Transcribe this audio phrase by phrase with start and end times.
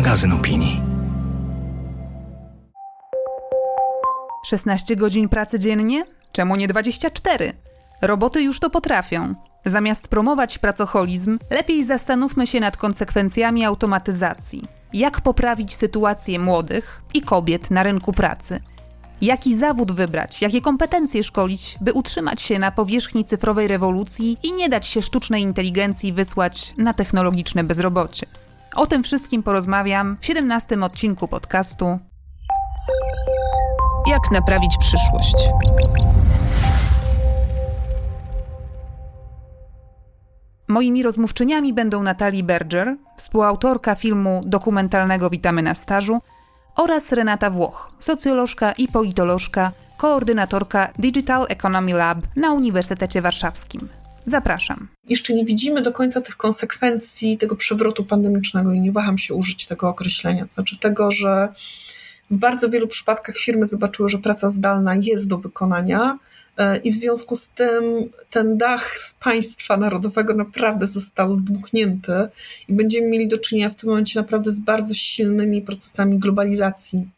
[0.00, 0.80] magazyn opinii.
[4.46, 6.04] 16 godzin pracy dziennie?
[6.32, 7.52] Czemu nie 24?
[8.02, 9.34] Roboty już to potrafią.
[9.66, 14.62] Zamiast promować pracocholizm, lepiej zastanówmy się nad konsekwencjami automatyzacji.
[14.92, 18.60] Jak poprawić sytuację młodych i kobiet na rynku pracy?
[19.22, 24.68] Jaki zawód wybrać, jakie kompetencje szkolić, by utrzymać się na powierzchni cyfrowej rewolucji i nie
[24.68, 28.26] dać się sztucznej inteligencji wysłać na technologiczne bezrobocie?
[28.76, 31.98] O tym wszystkim porozmawiam w 17 odcinku podcastu
[34.06, 35.36] Jak naprawić przyszłość.
[40.68, 46.20] Moimi rozmówczyniami będą Natalie Berger, współautorka filmu dokumentalnego Witamy na stażu
[46.76, 53.99] oraz Renata Włoch, socjolożka i politolożka, koordynatorka Digital Economy Lab na Uniwersytecie Warszawskim.
[54.26, 54.88] Zapraszam.
[55.08, 59.66] Jeszcze nie widzimy do końca tych konsekwencji tego przewrotu pandemicznego i nie waham się użyć
[59.66, 61.48] tego określenia, to znaczy tego, że
[62.30, 66.18] w bardzo wielu przypadkach firmy zobaczyły, że praca zdalna jest do wykonania
[66.56, 67.84] e, i w związku z tym
[68.30, 72.12] ten dach z państwa narodowego naprawdę został zdmuchnięty
[72.68, 77.08] i będziemy mieli do czynienia w tym momencie naprawdę z bardzo silnymi procesami globalizacji.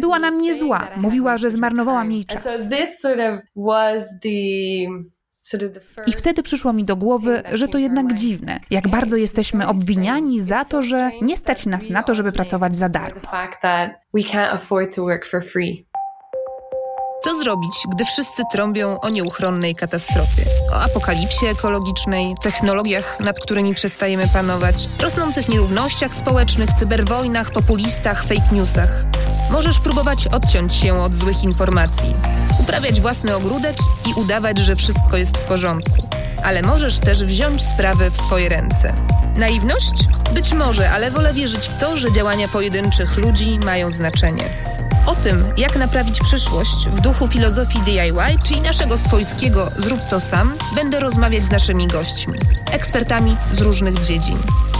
[0.00, 0.88] Była na mnie zła.
[0.96, 2.42] Mówiła, że zmarnowałam jej czas.
[6.06, 10.64] I wtedy przyszło mi do głowy, że to jednak dziwne, jak bardzo jesteśmy obwiniani za
[10.64, 13.20] to, że nie stać nas na to, żeby pracować za darmo.
[17.24, 20.44] Co zrobić, gdy wszyscy trąbią o nieuchronnej katastrofie?
[20.72, 28.90] O apokalipsie ekologicznej, technologiach, nad którymi przestajemy panować, rosnących nierównościach społecznych, cyberwojnach, populistach, fake newsach.
[29.50, 32.14] Możesz próbować odciąć się od złych informacji,
[32.62, 33.76] uprawiać własny ogródek
[34.10, 36.08] i udawać, że wszystko jest w porządku.
[36.44, 38.94] Ale możesz też wziąć sprawy w swoje ręce.
[39.36, 39.92] Naiwność?
[40.34, 44.44] Być może, ale wolę wierzyć w to, że działania pojedynczych ludzi mają znaczenie.
[45.06, 50.54] O tym, jak naprawić przyszłość w duchu filozofii DIY, czyli naszego swojskiego zrób to sam,
[50.74, 52.38] będę rozmawiać z naszymi gośćmi,
[52.72, 54.38] ekspertami z różnych dziedzin.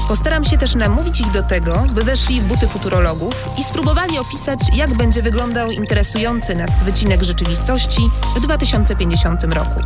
[0.08, 4.58] Postaram się też namówić ich do tego, by weszli w buty futurologów i spróbowali opisać,
[4.76, 8.02] jak będzie wyglądał interesujący nas wycinek rzeczywistości
[8.36, 9.80] w 2050 roku.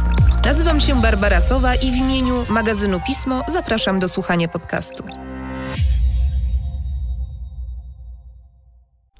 [0.44, 5.25] Nazywam się Barbara Sowa i w imieniu magazynu Pismo zapraszam do słuchania podcastu.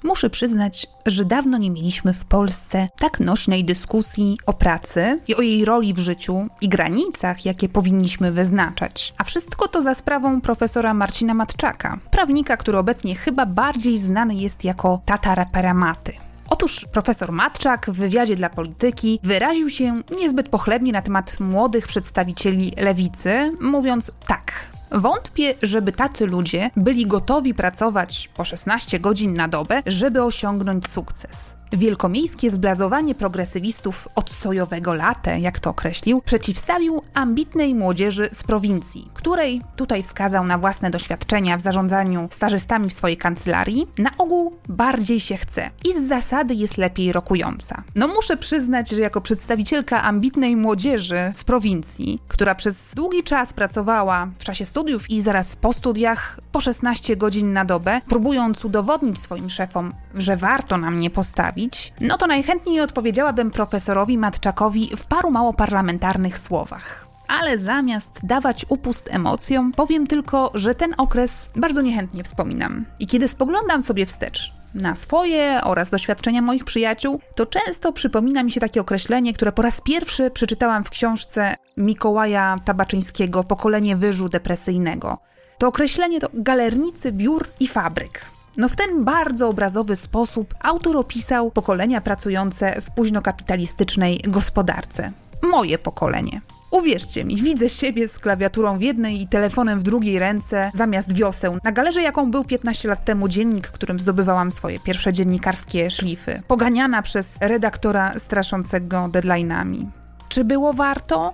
[0.07, 5.41] Muszę przyznać, że dawno nie mieliśmy w Polsce tak nośnej dyskusji o pracy i o
[5.41, 9.13] jej roli w życiu i granicach, jakie powinniśmy wyznaczać.
[9.17, 14.63] A wszystko to za sprawą profesora Marcina Matczaka, prawnika, który obecnie chyba bardziej znany jest
[14.63, 16.13] jako tata rapera Maty.
[16.49, 22.73] Otóż profesor Matczak w wywiadzie dla polityki wyraził się niezbyt pochlebnie na temat młodych przedstawicieli
[22.77, 24.76] lewicy, mówiąc tak.
[24.91, 31.56] Wątpię, żeby tacy ludzie byli gotowi pracować po 16 godzin na dobę, żeby osiągnąć sukces.
[31.71, 39.61] Wielkomiejskie zblazowanie progresywistów od sojowego latę, jak to określił, przeciwstawił ambitnej młodzieży z prowincji, której
[39.75, 45.37] tutaj wskazał na własne doświadczenia w zarządzaniu stażystami w swojej kancelarii, na ogół bardziej się
[45.37, 47.83] chce i z zasady jest lepiej rokująca.
[47.95, 54.27] No muszę przyznać, że jako przedstawicielka ambitnej młodzieży z prowincji, która przez długi czas pracowała
[54.39, 59.49] w czasie studiów i zaraz po studiach po 16 godzin na dobę, próbując udowodnić swoim
[59.49, 61.56] szefom, że warto na mnie postawić,
[62.01, 67.07] no to najchętniej odpowiedziałabym profesorowi Matczakowi w paru mało parlamentarnych słowach.
[67.27, 72.85] Ale zamiast dawać upust emocjom, powiem tylko, że ten okres bardzo niechętnie wspominam.
[72.99, 78.51] I kiedy spoglądam sobie wstecz na swoje oraz doświadczenia moich przyjaciół, to często przypomina mi
[78.51, 85.17] się takie określenie, które po raz pierwszy przeczytałam w książce Mikołaja Tabaczyńskiego Pokolenie wyżu depresyjnego.
[85.57, 88.36] To określenie to galernicy biur i fabryk.
[88.57, 95.11] No w ten bardzo obrazowy sposób autor opisał pokolenia pracujące w późnokapitalistycznej gospodarce.
[95.41, 96.41] Moje pokolenie.
[96.71, 101.57] Uwierzcie mi, widzę siebie z klawiaturą w jednej i telefonem w drugiej ręce zamiast wioseł.
[101.63, 106.41] Na galerze, jaką był 15 lat temu dziennik, którym zdobywałam swoje pierwsze dziennikarskie szlify.
[106.47, 109.85] Poganiana przez redaktora straszącego deadline'ami.
[110.29, 111.33] Czy było warto?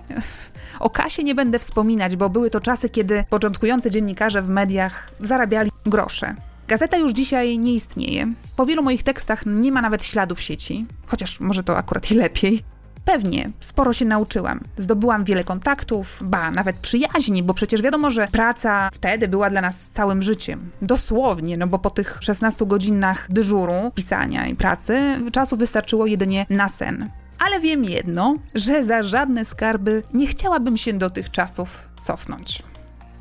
[0.80, 5.70] O kasie nie będę wspominać, bo były to czasy, kiedy początkujący dziennikarze w mediach zarabiali
[5.86, 6.34] grosze.
[6.68, 8.32] Gazeta już dzisiaj nie istnieje.
[8.56, 12.62] Po wielu moich tekstach nie ma nawet śladów sieci, chociaż może to akurat i lepiej.
[13.04, 14.60] Pewnie, sporo się nauczyłam.
[14.76, 19.88] Zdobyłam wiele kontaktów, ba, nawet przyjaźni, bo przecież wiadomo, że praca wtedy była dla nas
[19.88, 20.70] całym życiem.
[20.82, 26.68] Dosłownie, no bo po tych 16 godzinach dyżuru, pisania i pracy, czasu wystarczyło jedynie na
[26.68, 27.10] sen.
[27.38, 32.62] Ale wiem jedno, że za żadne skarby nie chciałabym się do tych czasów cofnąć.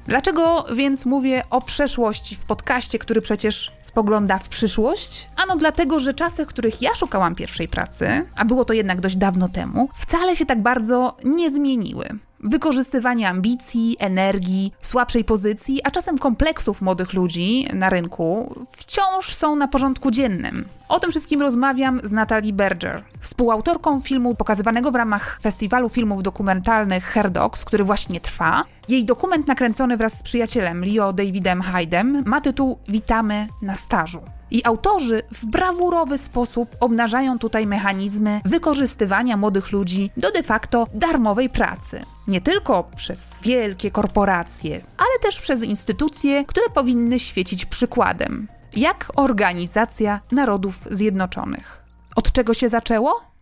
[0.05, 5.29] Dlaczego więc mówię o przeszłości w podcaście, który przecież spogląda w przyszłość?
[5.37, 9.15] Ano dlatego, że czasy, w których ja szukałam pierwszej pracy, a było to jednak dość
[9.15, 12.05] dawno temu, wcale się tak bardzo nie zmieniły.
[12.43, 19.67] Wykorzystywanie ambicji, energii, słabszej pozycji, a czasem kompleksów młodych ludzi na rynku wciąż są na
[19.67, 20.65] porządku dziennym.
[20.89, 27.03] O tym wszystkim rozmawiam z Natalie Berger, współautorką filmu pokazywanego w ramach Festiwalu Filmów Dokumentalnych
[27.03, 28.63] Her Dogs, który właśnie trwa.
[28.89, 34.21] Jej dokument nakręcony wraz z przyjacielem Leo Davidem Hydem ma tytuł Witamy na stażu.
[34.53, 41.49] I autorzy w brawurowy sposób obnażają tutaj mechanizmy wykorzystywania młodych ludzi do de facto darmowej
[41.49, 42.01] pracy.
[42.27, 48.47] Nie tylko przez wielkie korporacje, ale też przez instytucje, które powinny świecić przykładem.
[48.75, 51.83] Jak Organizacja Narodów Zjednoczonych.
[52.15, 53.32] Od czego się zaczęło?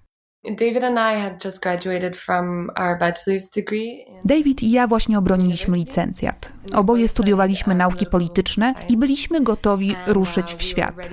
[4.26, 6.54] David i ja właśnie obroniliśmy licencjat.
[6.74, 11.10] Oboje studiowaliśmy nauki polityczne i byliśmy gotowi ruszyć w świat.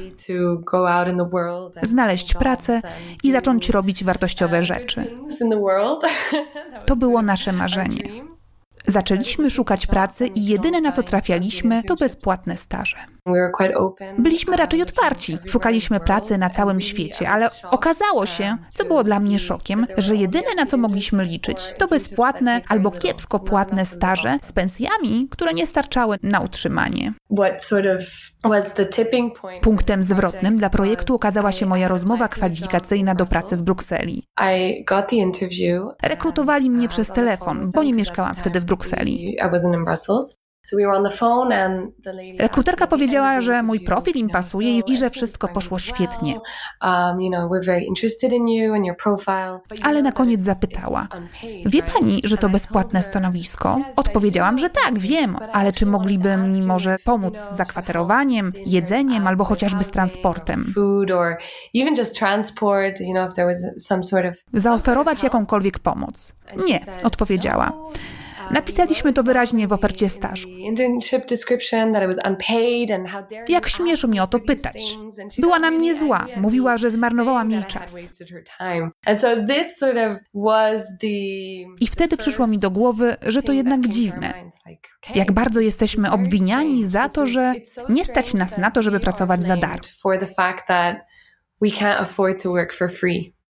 [1.82, 2.82] Znaleźć pracę
[3.24, 5.04] i zacząć robić wartościowe rzeczy.
[6.86, 8.24] To było nasze marzenie.
[8.86, 12.96] Zaczęliśmy szukać pracy i jedyne na co trafialiśmy to bezpłatne staże.
[14.18, 19.38] Byliśmy raczej otwarci, szukaliśmy pracy na całym świecie, ale okazało się, co było dla mnie
[19.38, 25.28] szokiem, że jedyne na co mogliśmy liczyć to bezpłatne albo kiepsko płatne staże z pensjami,
[25.30, 27.12] które nie starczały na utrzymanie.
[29.62, 34.22] Punktem zwrotnym dla projektu okazała się moja rozmowa kwalifikacyjna do pracy w Brukseli.
[36.02, 39.36] Rekrutowali mnie przez telefon, bo nie mieszkałam wtedy w Brukseli.
[42.38, 46.40] Rekruterka powiedziała, że mój profil im pasuje i że wszystko poszło świetnie.
[49.82, 51.08] Ale na koniec zapytała:
[51.66, 53.80] Wie pani, że to bezpłatne stanowisko?
[53.96, 59.84] Odpowiedziałam, że tak, wiem, ale czy mogliby mi może pomóc z zakwaterowaniem, jedzeniem albo chociażby
[59.84, 60.74] z transportem?
[64.52, 66.34] Zaoferować jakąkolwiek pomoc?
[66.66, 67.72] Nie, odpowiedziała.
[68.50, 70.48] Napisaliśmy to wyraźnie w ofercie stażu.
[73.48, 74.96] Jak śmiesz mnie o to pytać?
[75.38, 76.26] Była na mnie zła.
[76.36, 77.96] Mówiła, że zmarnowałam jej czas.
[81.80, 84.34] I wtedy przyszło mi do głowy, że to jednak dziwne.
[85.14, 87.54] Jak bardzo jesteśmy obwiniani za to, że
[87.88, 89.82] nie stać nas na to, żeby pracować za darmo.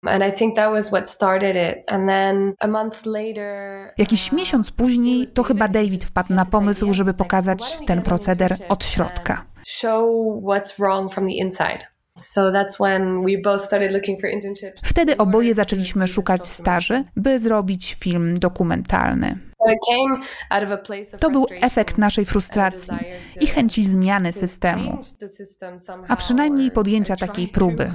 [0.03, 3.33] We can't afford to work for free.
[3.99, 9.45] Jakiś miesiąc później to chyba David wpadł na pomysł, żeby pokazać ten proceder od środka.
[14.85, 19.39] Wtedy oboje zaczęliśmy szukać staży, by zrobić film dokumentalny.
[21.21, 22.95] To był efekt naszej frustracji
[23.41, 24.99] i chęci zmiany systemu,
[26.09, 27.93] a przynajmniej podjęcia takiej próby.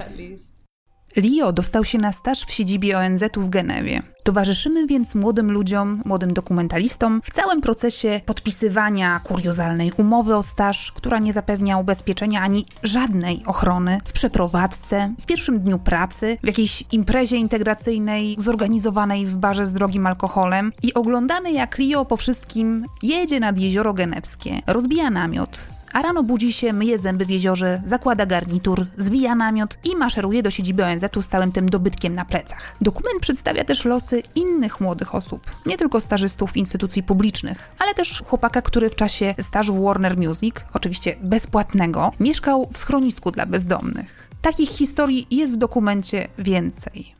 [1.15, 4.01] Leo dostał się na staż w siedzibie ONZ-u w Genewie.
[4.23, 11.19] Towarzyszymy więc młodym ludziom, młodym dokumentalistom w całym procesie podpisywania kuriozalnej umowy o staż, która
[11.19, 17.37] nie zapewnia ubezpieczenia ani żadnej ochrony, w przeprowadzce, w pierwszym dniu pracy, w jakiejś imprezie
[17.37, 20.71] integracyjnej zorganizowanej w barze z drogim alkoholem.
[20.83, 26.53] I oglądamy jak Leo po wszystkim jedzie nad jezioro genewskie, rozbija namiot, a rano budzi
[26.53, 31.27] się, myje zęby w jeziorze, zakłada garnitur, zwija namiot i maszeruje do siedziby ONZ-u z
[31.27, 32.75] całym tym dobytkiem na plecach.
[32.81, 38.61] Dokument przedstawia też losy innych młodych osób, nie tylko stażystów instytucji publicznych, ale też chłopaka,
[38.61, 44.29] który w czasie stażu w Warner Music, oczywiście bezpłatnego, mieszkał w schronisku dla bezdomnych.
[44.41, 47.14] Takich historii jest w dokumencie więcej.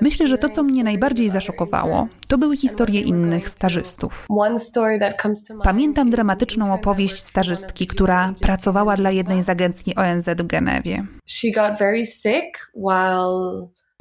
[0.00, 4.26] Myślę, że to, co mnie najbardziej zaszokowało, to były historie innych stażystów.
[5.62, 11.06] Pamiętam dramatyczną opowieść stażystki, która pracowała dla jednej z agencji ONZ w Genewie.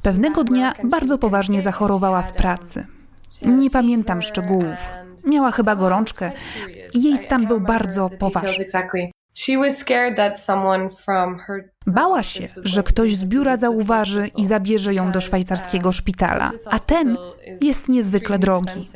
[0.03, 2.85] Pewnego dnia bardzo poważnie zachorowała w pracy.
[3.41, 4.89] Nie pamiętam szczegółów.
[5.25, 6.31] Miała chyba gorączkę
[6.93, 8.65] jej stan był bardzo poważny.
[11.87, 17.17] Bała się, że ktoś z biura zauważy i zabierze ją do szwajcarskiego szpitala, a ten
[17.61, 18.89] jest niezwykle drogi.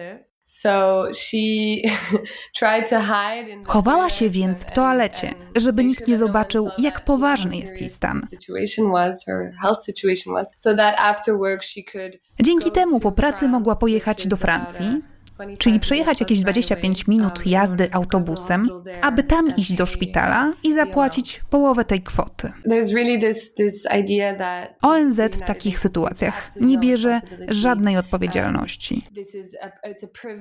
[3.65, 8.27] Chowała się więc w toalecie, żeby nikt nie zobaczył, jak poważny jest jej stan.
[12.41, 15.01] Dzięki temu po pracy mogła pojechać do Francji,
[15.57, 18.69] czyli przejechać jakieś 25 minut jazdy autobusem,
[19.01, 22.51] aby tam iść do szpitala i zapłacić połowę tej kwoty.
[24.81, 29.05] ONZ w takich sytuacjach nie bierze żadnej odpowiedzialności.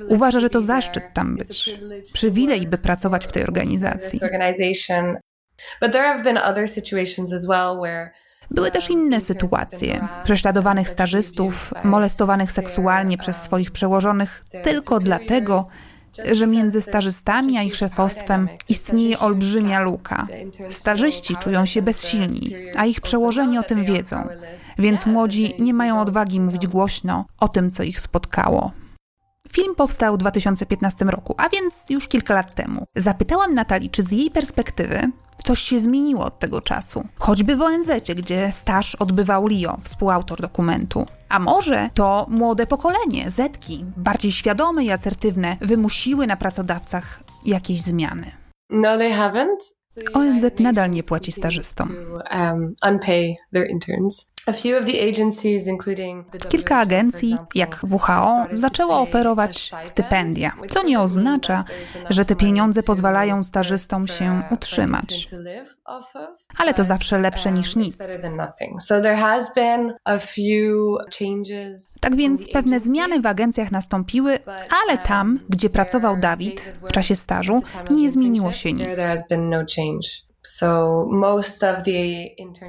[0.09, 1.79] Uważa, że to zaszczyt tam być,
[2.13, 4.21] przywilej, by pracować w tej organizacji.
[5.81, 8.11] But there have been other situations as well where
[8.55, 15.67] były też inne sytuacje prześladowanych stażystów, molestowanych seksualnie przez swoich przełożonych tylko dlatego,
[16.33, 20.27] że między stażystami a ich szefostwem istnieje olbrzymia luka.
[20.71, 24.29] Stażyści czują się bezsilni, a ich przełożeni o tym wiedzą,
[24.79, 28.73] więc młodzi nie mają odwagi mówić głośno o tym, co ich spotkało.
[29.53, 32.87] Film powstał w 2015 roku, a więc już kilka lat temu.
[32.97, 35.11] Zapytałam Natalii, czy z jej perspektywy
[35.45, 37.05] coś się zmieniło od tego czasu.
[37.19, 41.07] Choćby w ONZ, gdzie staż odbywał Leo, współautor dokumentu.
[41.29, 48.31] A może to młode pokolenie, Zetki, bardziej świadome i asertywne, wymusiły na pracodawcach jakieś zmiany.
[48.71, 49.57] No, they haven't.
[50.15, 51.97] ONZ nadal nie płaci stażystom.
[54.47, 54.55] Um,
[56.49, 61.65] Kilka agencji, jak WHO, zaczęło oferować stypendia, co nie oznacza,
[62.11, 65.29] że te pieniądze pozwalają stażystom się utrzymać.
[66.59, 67.99] Ale to zawsze lepsze niż nic.
[72.01, 74.39] Tak więc pewne zmiany w agencjach nastąpiły,
[74.87, 78.89] ale tam, gdzie pracował Dawid w czasie stażu, nie zmieniło się nic.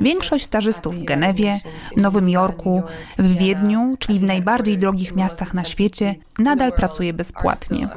[0.01, 1.59] Większość stażystów w Genewie,
[1.97, 2.83] Nowym Jorku,
[3.19, 7.89] w Wiedniu, czyli w najbardziej drogich miastach na świecie, nadal pracuje bezpłatnie.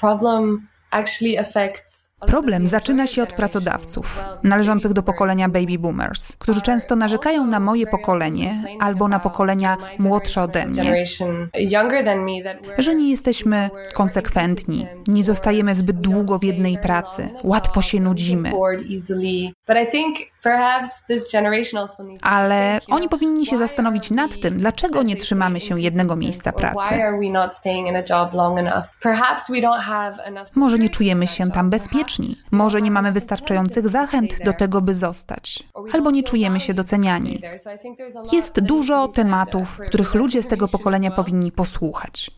[0.00, 0.68] Problem
[2.64, 8.64] zaczyna się od pracodawców, należących do pokolenia baby boomers, którzy często narzekają na moje pokolenie
[8.80, 11.04] albo na pokolenia młodsze ode mnie,
[12.78, 18.52] że nie jesteśmy konsekwentni, nie zostajemy zbyt długo w jednej pracy, łatwo się nudzimy.
[22.22, 26.94] Ale oni powinni się zastanowić nad tym, dlaczego nie trzymamy się jednego miejsca pracy.
[30.54, 31.70] Może nie czujemy się tam
[32.06, 37.42] bezpieczni, może nie mamy wystarczających zachęt do tego, by zostać, albo nie czujemy się doceniani.
[38.32, 42.30] Jest dużo tematów, których ludzie z tego pokolenia powinni posłuchać.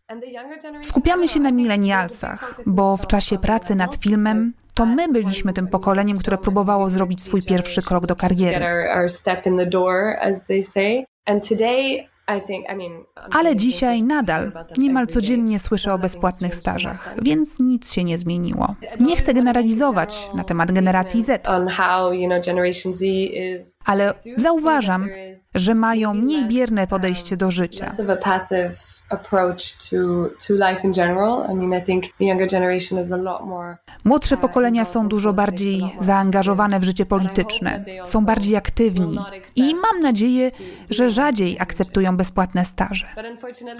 [0.81, 6.17] Skupiamy się na milenialsach, bo w czasie pracy nad filmem to my byliśmy tym pokoleniem,
[6.17, 8.65] które próbowało zrobić swój pierwszy krok do kariery.
[13.33, 18.75] Ale dzisiaj nadal niemal codziennie słyszę o bezpłatnych stażach, więc nic się nie zmieniło.
[18.99, 21.47] Nie chcę generalizować na temat generacji Z,
[23.85, 25.07] ale zauważam,
[25.55, 27.91] że mają mniej bierne podejście do życia
[29.09, 29.97] approach to,
[30.47, 31.51] to life in general.
[31.51, 33.77] I mean, I think the younger generation is a lot more.
[34.03, 39.19] Młodsze uh, pokolenia są dużo bardziej zaangażowane w życie polityczne, są bardziej aktywni
[39.55, 40.51] i mam nadzieję,
[40.89, 43.07] że rzadziej akceptują bezpłatne staże.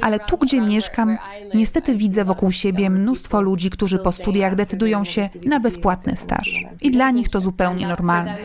[0.01, 1.17] Ale tu, gdzie mieszkam,
[1.53, 6.65] niestety widzę wokół siebie mnóstwo ludzi, którzy po studiach decydują się na bezpłatny staż.
[6.81, 8.37] I dla nich to zupełnie normalne.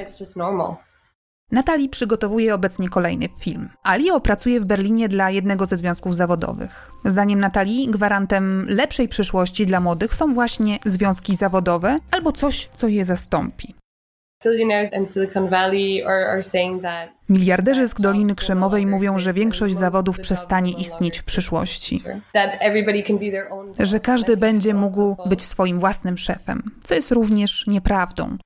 [1.55, 3.69] Natalii przygotowuje obecnie kolejny film.
[3.83, 6.91] Alio pracuje w Berlinie dla jednego ze związków zawodowych.
[7.05, 13.05] Zdaniem Natalii gwarantem lepszej przyszłości dla młodych są właśnie związki zawodowe albo coś, co je
[13.05, 13.75] zastąpi.
[17.29, 22.01] Miliarderzy z Doliny Krzemowej mówią, że większość zawodów przestanie istnieć w przyszłości.
[23.81, 28.37] Że każdy będzie mógł być swoim własnym szefem, co jest również nieprawdą.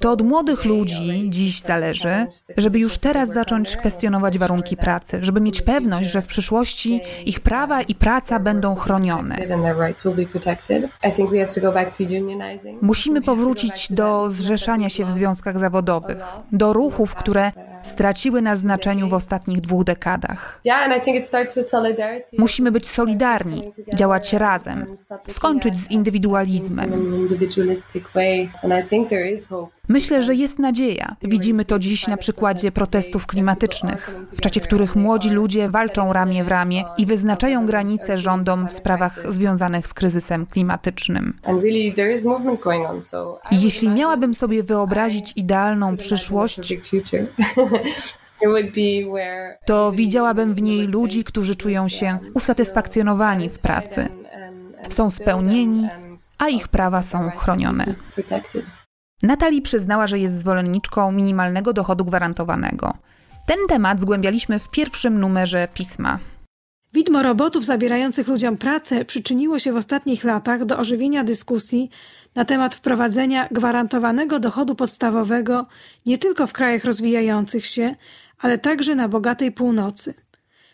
[0.00, 5.62] To od młodych ludzi dziś zależy, żeby już teraz zacząć kwestionować warunki pracy, żeby mieć
[5.62, 9.36] pewność, że w przyszłości ich prawa i praca będą chronione.
[12.82, 16.18] Musimy powrócić do zrzeszania się w związkach zawodowych,
[16.52, 17.29] do ruchów, które
[17.82, 20.60] straciły na znaczeniu w ostatnich dwóch dekadach.
[22.38, 24.86] Musimy być solidarni, działać razem,
[25.28, 27.26] skończyć z indywidualizmem.
[29.90, 31.16] Myślę, że jest nadzieja.
[31.22, 36.48] Widzimy to dziś na przykładzie protestów klimatycznych, w czasie których młodzi ludzie walczą ramię w
[36.48, 41.34] ramię i wyznaczają granice rządom w sprawach związanych z kryzysem klimatycznym.
[43.50, 46.58] Jeśli miałabym sobie wyobrazić idealną przyszłość,
[49.66, 54.08] to widziałabym w niej ludzi, którzy czują się usatysfakcjonowani w pracy,
[54.88, 55.88] są spełnieni,
[56.38, 57.86] a ich prawa są chronione.
[59.22, 62.94] Natalie przyznała, że jest zwolenniczką minimalnego dochodu gwarantowanego.
[63.46, 66.18] Ten temat zgłębialiśmy w pierwszym numerze pisma.
[66.92, 71.90] Widmo robotów zabierających ludziom pracę przyczyniło się w ostatnich latach do ożywienia dyskusji
[72.34, 75.66] na temat wprowadzenia gwarantowanego dochodu podstawowego
[76.06, 77.94] nie tylko w krajach rozwijających się,
[78.38, 80.14] ale także na bogatej północy.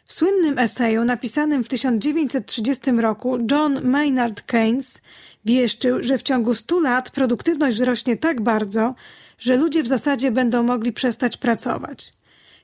[0.07, 5.01] W słynnym eseju napisanym w 1930 roku John Maynard Keynes
[5.47, 8.95] wieszczył, że w ciągu 100 lat produktywność wzrośnie tak bardzo,
[9.39, 12.13] że ludzie w zasadzie będą mogli przestać pracować.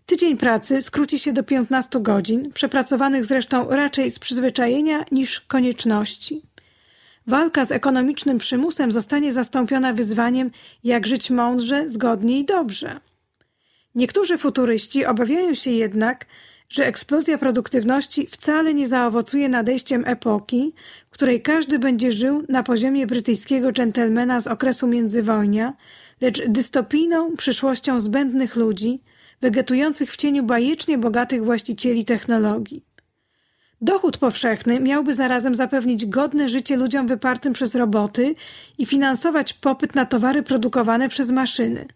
[0.07, 6.43] Tydzień pracy skróci się do 15 godzin, przepracowanych zresztą raczej z przyzwyczajenia niż konieczności.
[7.27, 10.51] Walka z ekonomicznym przymusem zostanie zastąpiona wyzwaniem,
[10.85, 13.01] jak żyć mądrze, zgodnie i dobrze.
[13.95, 16.27] Niektórzy futuryści obawiają się jednak,
[16.73, 20.73] że eksplozja produktywności wcale nie zaowocuje nadejściem epoki,
[21.11, 25.75] w której każdy będzie żył na poziomie brytyjskiego dżentelmena z okresu międzywojnia,
[26.21, 29.03] lecz dystopijną przyszłością zbędnych ludzi,
[29.41, 32.85] wegetujących w cieniu bajecznie bogatych właścicieli technologii.
[33.81, 38.35] Dochód powszechny miałby zarazem zapewnić godne życie ludziom wypartym przez roboty
[38.79, 41.87] i finansować popyt na towary produkowane przez maszyny.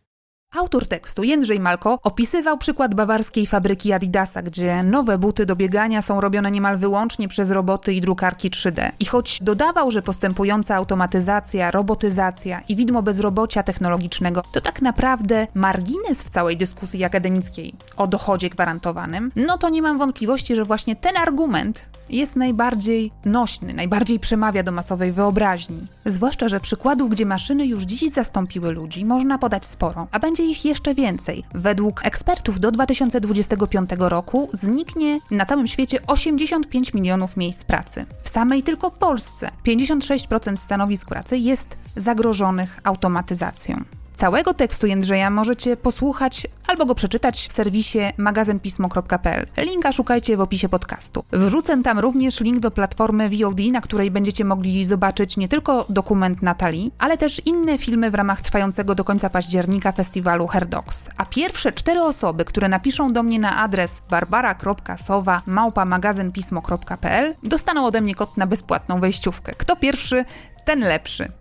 [0.55, 6.21] Autor tekstu, Jędrzej Malko, opisywał przykład bawarskiej fabryki Adidasa, gdzie nowe buty do biegania są
[6.21, 8.91] robione niemal wyłącznie przez roboty i drukarki 3D.
[9.01, 16.23] I choć dodawał, że postępująca automatyzacja, robotyzacja i widmo bezrobocia technologicznego to tak naprawdę margines
[16.23, 21.17] w całej dyskusji akademickiej o dochodzie gwarantowanym, no to nie mam wątpliwości, że właśnie ten
[21.17, 25.87] argument jest najbardziej nośny, najbardziej przemawia do masowej wyobraźni.
[26.05, 30.65] Zwłaszcza, że przykładów, gdzie maszyny już dziś zastąpiły ludzi, można podać sporo, a będzie ich
[30.65, 31.45] jeszcze więcej.
[31.55, 38.07] Według ekspertów do 2025 roku zniknie na całym świecie 85 milionów miejsc pracy.
[38.23, 43.85] W samej tylko Polsce 56% stanowisk pracy jest zagrożonych automatyzacją.
[44.17, 49.47] Całego tekstu Jędrzeja możecie posłuchać albo go przeczytać w serwisie magazynpismo.pl.
[49.57, 51.25] Linka szukajcie w opisie podcastu.
[51.33, 56.43] Wrzucę tam również link do platformy VOD, na której będziecie mogli zobaczyć nie tylko dokument
[56.43, 61.09] Natalii, ale też inne filmy w ramach trwającego do końca października festiwalu Herdox.
[61.17, 65.43] A pierwsze cztery osoby, które napiszą do mnie na adres barbara.sowa
[65.87, 69.53] magazynpismo.pl dostaną ode mnie kod na bezpłatną wejściówkę.
[69.59, 70.25] Kto pierwszy,
[70.65, 71.33] ten lepszy.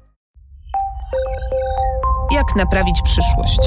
[2.32, 3.60] Jak naprawić przyszłość?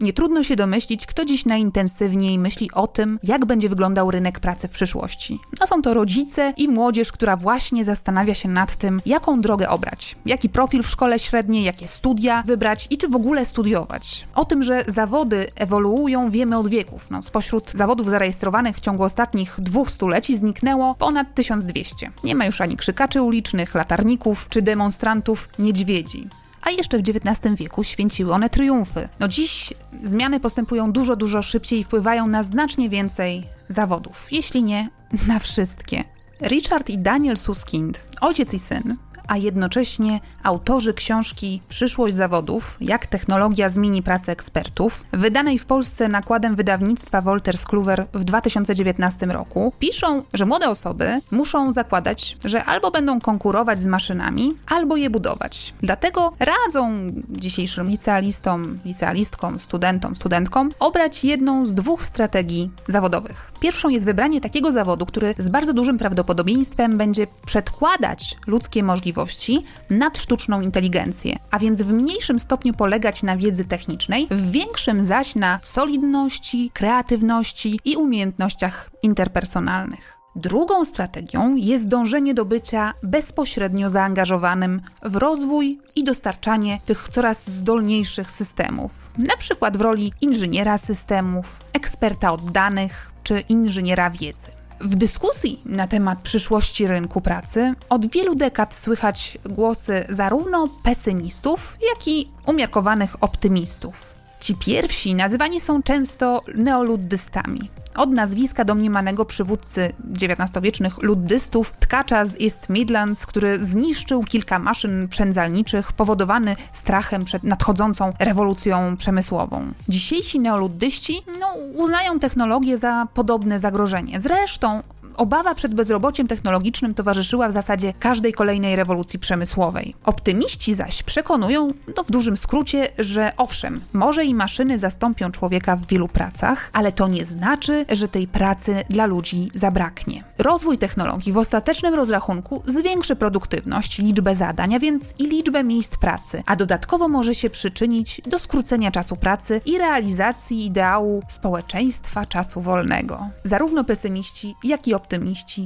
[0.00, 4.68] Nie trudno się domyślić, kto dziś najintensywniej myśli o tym, jak będzie wyglądał rynek pracy
[4.68, 5.40] w przyszłości.
[5.60, 10.16] No są to rodzice i młodzież, która właśnie zastanawia się nad tym, jaką drogę obrać,
[10.26, 14.26] jaki profil w szkole średniej, jakie studia wybrać i czy w ogóle studiować.
[14.34, 17.10] O tym, że zawody ewoluują, wiemy od wieków.
[17.10, 22.10] No, spośród zawodów zarejestrowanych w ciągu ostatnich dwóch stuleci zniknęło ponad 1200.
[22.24, 26.28] Nie ma już ani krzykaczy ulicznych, latarników czy demonstrantów niedźwiedzi
[26.62, 29.08] a jeszcze w XIX wieku święciły one triumfy.
[29.20, 34.88] No dziś zmiany postępują dużo, dużo szybciej i wpływają na znacznie więcej zawodów, jeśli nie
[35.28, 36.04] na wszystkie.
[36.42, 38.96] Richard i Daniel Suskind, ojciec i syn,
[39.28, 46.56] a jednocześnie autorzy książki Przyszłość zawodów, jak technologia zmieni pracę ekspertów, wydanej w Polsce nakładem
[46.56, 53.20] wydawnictwa Wolters Kluwer w 2019 roku, piszą, że młode osoby muszą zakładać, że albo będą
[53.20, 55.74] konkurować z maszynami, albo je budować.
[55.80, 63.52] Dlatego radzą dzisiejszym licealistom, licealistkom, studentom, studentkom obrać jedną z dwóch strategii zawodowych.
[63.60, 70.18] Pierwszą jest wybranie takiego zawodu, który z bardzo dużym prawdopodobieństwem będzie przedkładać ludzkie możliwości nad
[70.18, 75.60] sztuczną inteligencję, a więc w mniejszym stopniu polegać na wiedzy technicznej, w większym zaś na
[75.62, 80.18] solidności, kreatywności i umiejętnościach interpersonalnych.
[80.36, 88.30] Drugą strategią jest dążenie do bycia bezpośrednio zaangażowanym w rozwój i dostarczanie tych coraz zdolniejszych
[88.30, 94.48] systemów, na przykład w roli inżyniera systemów, eksperta od danych czy inżyniera wiedzy.
[94.80, 102.08] W dyskusji na temat przyszłości rynku pracy od wielu dekad słychać głosy zarówno pesymistów, jak
[102.08, 104.17] i umiarkowanych optymistów.
[104.48, 107.70] Ci pierwsi nazywani są często neoluddystami.
[107.96, 115.92] Od nazwiska domniemanego przywódcy XIX-wiecznych luddystów, tkacza z East Midlands, który zniszczył kilka maszyn przędzalniczych,
[115.92, 119.72] powodowany strachem przed nadchodzącą rewolucją przemysłową.
[119.88, 124.20] Dzisiejsi neoluddyści no, uznają technologię za podobne zagrożenie.
[124.20, 124.82] Zresztą
[125.18, 129.94] obawa przed bezrobociem technologicznym towarzyszyła w zasadzie każdej kolejnej rewolucji przemysłowej.
[130.04, 135.86] Optymiści zaś przekonują, no w dużym skrócie, że owszem, może i maszyny zastąpią człowieka w
[135.86, 140.24] wielu pracach, ale to nie znaczy, że tej pracy dla ludzi zabraknie.
[140.38, 146.42] Rozwój technologii w ostatecznym rozrachunku zwiększy produktywność, liczbę zadań, a więc i liczbę miejsc pracy,
[146.46, 153.28] a dodatkowo może się przyczynić do skrócenia czasu pracy i realizacji ideału społeczeństwa czasu wolnego.
[153.44, 155.07] Zarówno pesymiści, jak i optymiści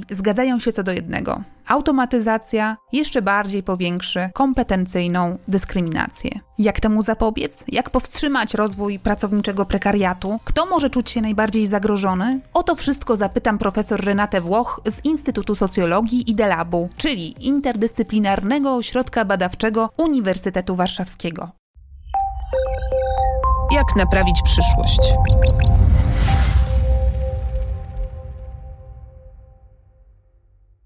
[0.09, 1.41] zgadzają się co do jednego.
[1.67, 6.31] Automatyzacja jeszcze bardziej powiększy kompetencyjną dyskryminację.
[6.57, 7.63] Jak temu zapobiec?
[7.67, 10.39] Jak powstrzymać rozwój pracowniczego prekariatu?
[10.43, 12.39] Kto może czuć się najbardziej zagrożony?
[12.53, 19.25] O to wszystko zapytam profesor Renatę Włoch z Instytutu Socjologii i Delabu, czyli Interdyscyplinarnego Ośrodka
[19.25, 21.49] Badawczego Uniwersytetu Warszawskiego.
[23.71, 24.99] Jak naprawić przyszłość?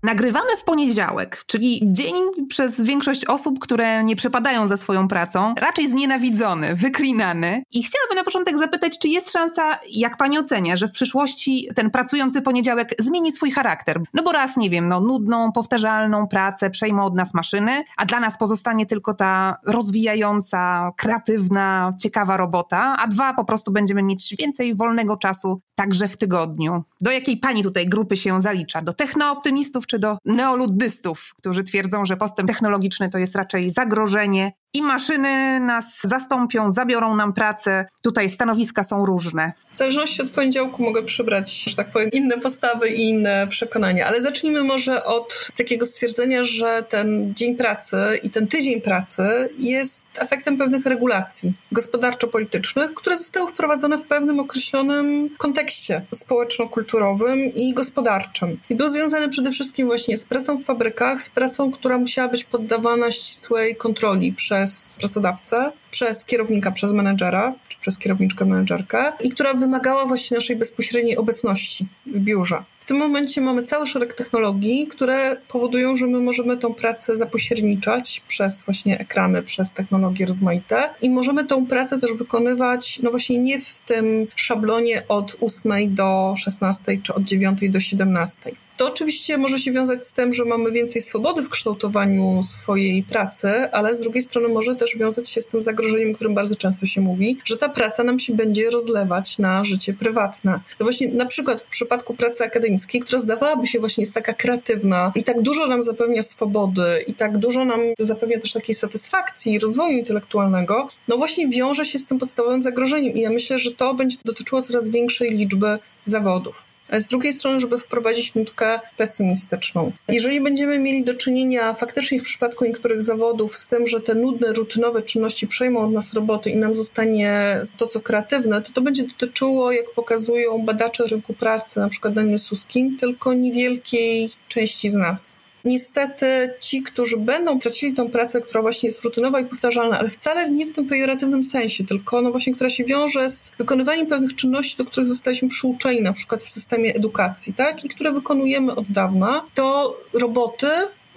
[0.04, 2.14] Nagrywamy w poniedziałek, czyli dzień
[2.50, 7.64] przez większość osób, które nie przepadają za swoją pracą, raczej znienawidzony, wyklinany.
[7.72, 11.92] I chciałabym na początek zapytać, czy jest szansa, jak pani ocenia, że w przyszłości ten
[11.92, 14.02] pracujący poniedziałek zmieni swój charakter?
[14.14, 18.20] No bo raz, nie wiem, no nudną, powtarzalną pracę przejmą od nas maszyny, a dla
[18.20, 24.76] nas pozostanie tylko ta rozwijająca, kreatywna, ciekawa robota, a dwa, po prostu będziemy mieć więcej
[24.76, 26.84] wolnego czasu także w tygodniu.
[27.02, 28.82] Do jakiej pani tutaj grupy się zalicza?
[28.82, 34.82] Do technooptymistów czy do neoluddystów, którzy twierdzą, że postęp technologiczny to jest raczej zagrożenie i
[34.82, 37.86] maszyny nas zastąpią, zabiorą nam pracę.
[38.02, 39.52] Tutaj stanowiska są różne.
[39.72, 44.08] W zależności od poniedziałku mogę przybrać, że tak powiem, inne postawy i inne przekonania.
[44.08, 50.06] Ale zacznijmy może od takiego stwierdzenia, że ten dzień pracy i ten tydzień pracy jest
[50.18, 58.60] efektem pewnych regulacji gospodarczo-politycznych, które zostały wprowadzone w pewnym określonym kontekście społeczno-kulturowym i gospodarczym.
[58.70, 62.44] I był związany przede wszystkim właśnie z pracą w fabrykach, z pracą, która musiała być
[62.44, 69.30] poddawana ścisłej kontroli przez przez pracodawcę, przez kierownika, przez menedżera, czy przez kierowniczkę, menedżerkę i
[69.30, 72.64] która wymagała właśnie naszej bezpośredniej obecności w biurze.
[72.80, 78.22] W tym momencie mamy cały szereg technologii, które powodują, że my możemy tą pracę zapośredniczać
[78.28, 83.62] przez właśnie ekrany, przez technologie rozmaite i możemy tą pracę też wykonywać, no właśnie nie
[83.62, 89.60] w tym szablonie od 8 do 16 czy od 9 do 17 to oczywiście może
[89.60, 94.24] się wiązać z tym, że mamy więcej swobody w kształtowaniu swojej pracy, ale z drugiej
[94.24, 97.58] strony może też wiązać się z tym zagrożeniem, o którym bardzo często się mówi, że
[97.58, 100.60] ta praca nam się będzie rozlewać na życie prywatne.
[100.80, 105.12] No właśnie na przykład w przypadku pracy akademickiej, która zdawałaby się właśnie jest taka kreatywna
[105.16, 109.60] i tak dużo nam zapewnia swobody i tak dużo nam zapewnia też takiej satysfakcji i
[109.60, 113.94] rozwoju intelektualnego, no właśnie wiąże się z tym podstawowym zagrożeniem i ja myślę, że to
[113.94, 119.92] będzie dotyczyło coraz większej liczby zawodów z drugiej strony, żeby wprowadzić nutkę pesymistyczną.
[120.08, 124.54] Jeżeli będziemy mieli do czynienia faktycznie w przypadku niektórych zawodów z tym, że te nudne,
[124.54, 129.04] rutynowe czynności przejmą od nas roboty i nam zostanie to, co kreatywne, to to będzie
[129.04, 135.38] dotyczyło, jak pokazują badacze rynku pracy, na przykład Daniel Suskin, tylko niewielkiej części z nas
[135.68, 140.50] niestety ci, którzy będą tracili tą pracę, która właśnie jest rutynowa i powtarzalna, ale wcale
[140.50, 144.78] nie w tym pejoratywnym sensie, tylko no właśnie, która się wiąże z wykonywaniem pewnych czynności,
[144.78, 147.86] do których zostaliśmy przyuczeni, na przykład w systemie edukacji, tak?
[147.86, 150.68] I które wykonujemy od dawna, to roboty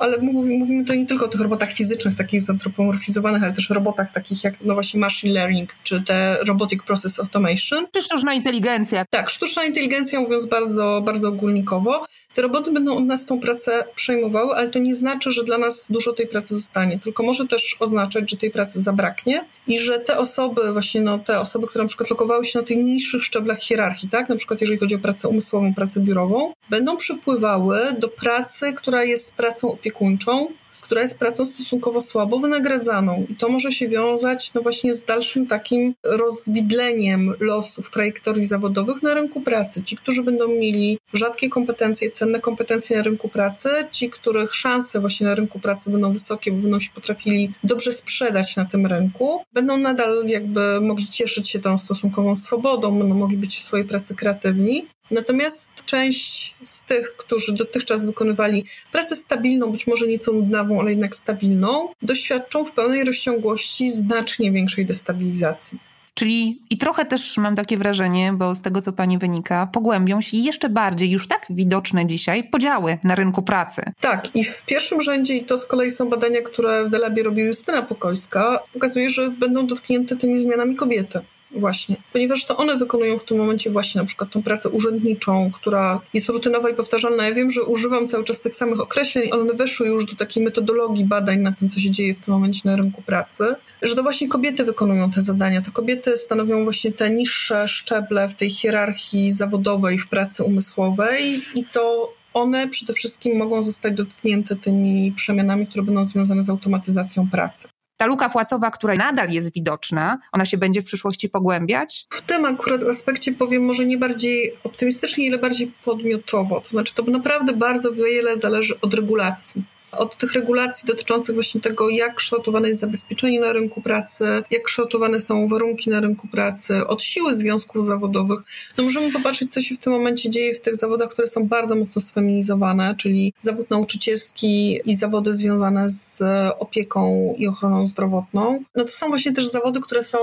[0.00, 4.12] ale mówimy, mówimy to nie tylko o tych robotach fizycznych, takich zantropomorfizowanych, ale też robotach
[4.12, 7.86] takich jak no właśnie machine learning, czy te robotic process automation.
[7.92, 9.04] Czy sztuczna inteligencja.
[9.10, 12.04] Tak, sztuczna inteligencja mówiąc bardzo, bardzo ogólnikowo.
[12.34, 15.86] Te roboty będą od nas tą pracę przejmowały, ale to nie znaczy, że dla nas
[15.90, 20.18] dużo tej pracy zostanie, tylko może też oznaczać, że tej pracy zabraknie i że te
[20.18, 24.08] osoby, właśnie no, te osoby, które na przykład lokowały się na tych niższych szczeblach hierarchii,
[24.08, 29.04] tak, na przykład jeżeli chodzi o pracę umysłową, pracę biurową, będą przypływały do pracy, która
[29.04, 30.48] jest pracą opiekuńczą,
[30.90, 33.26] która jest pracą stosunkowo słabo wynagradzaną.
[33.28, 39.14] I to może się wiązać no właśnie z dalszym takim rozwidleniem losów trajektorii zawodowych na
[39.14, 39.82] rynku pracy.
[39.84, 45.26] Ci, którzy będą mieli rzadkie kompetencje, cenne kompetencje na rynku pracy, ci, których szanse właśnie
[45.26, 49.76] na rynku pracy będą wysokie, bo będą się potrafili dobrze sprzedać na tym rynku, będą
[49.76, 54.86] nadal jakby mogli cieszyć się tą stosunkową swobodą, będą mogli być w swojej pracy kreatywni.
[55.10, 61.16] Natomiast część z tych, którzy dotychczas wykonywali pracę stabilną, być może nieco nudnawą, ale jednak
[61.16, 65.78] stabilną, doświadczą w pełnej rozciągłości znacznie większej destabilizacji.
[66.14, 70.36] Czyli i trochę też mam takie wrażenie, bo z tego co pani wynika, pogłębią się
[70.36, 73.82] jeszcze bardziej, już tak widoczne dzisiaj, podziały na rynku pracy.
[74.00, 77.42] Tak, i w pierwszym rzędzie, i to z kolei są badania, które w Delabie robi
[77.42, 81.20] Justyna Pokojska, pokazuje, że będą dotknięte tymi zmianami kobiety
[81.52, 86.00] Właśnie, ponieważ to one wykonują w tym momencie właśnie na przykład tą pracę urzędniczą, która
[86.14, 87.28] jest rutynowa i powtarzalna.
[87.28, 91.04] Ja wiem, że używam cały czas tych samych określeń, one weszły już do takiej metodologii
[91.04, 94.28] badań na tym, co się dzieje w tym momencie na rynku pracy, że to właśnie
[94.28, 95.62] kobiety wykonują te zadania.
[95.62, 101.64] To kobiety stanowią właśnie te niższe szczeble w tej hierarchii zawodowej w pracy umysłowej i
[101.64, 107.68] to one przede wszystkim mogą zostać dotknięte tymi przemianami, które będą związane z automatyzacją pracy.
[108.00, 112.06] Ta luka płacowa, która nadal jest widoczna, ona się będzie w przyszłości pogłębiać?
[112.10, 116.60] W tym akurat aspekcie powiem może nie bardziej optymistycznie, ile bardziej podmiotowo.
[116.60, 121.88] To znaczy, to naprawdę bardzo wiele zależy od regulacji od tych regulacji dotyczących właśnie tego,
[121.88, 127.02] jak kształtowane jest zabezpieczenie na rynku pracy, jak kształtowane są warunki na rynku pracy, od
[127.02, 128.40] siły związków zawodowych.
[128.78, 131.76] No możemy popatrzeć, co się w tym momencie dzieje w tych zawodach, które są bardzo
[131.76, 136.22] mocno sfeminizowane, czyli zawód nauczycielski i zawody związane z
[136.58, 138.64] opieką i ochroną zdrowotną.
[138.74, 140.18] No to są właśnie też zawody, które są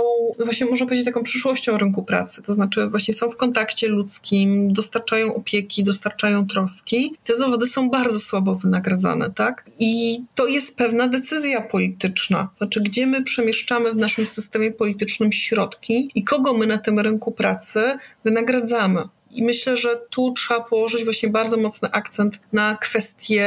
[0.46, 5.36] właśnie można powiedzieć taką przyszłością rynku pracy, to znaczy właśnie są w kontakcie ludzkim, dostarczają
[5.36, 7.16] opieki, dostarczają troski.
[7.24, 9.57] Te zawody są bardzo słabo wynagradzane, tak?
[9.58, 9.72] Tak?
[9.80, 12.50] I to jest pewna decyzja polityczna.
[12.56, 17.32] Znaczy, gdzie my przemieszczamy w naszym systemie politycznym środki i kogo my na tym rynku
[17.32, 19.04] pracy wynagradzamy.
[19.38, 23.46] I myślę, że tu trzeba położyć właśnie bardzo mocny akcent na kwestie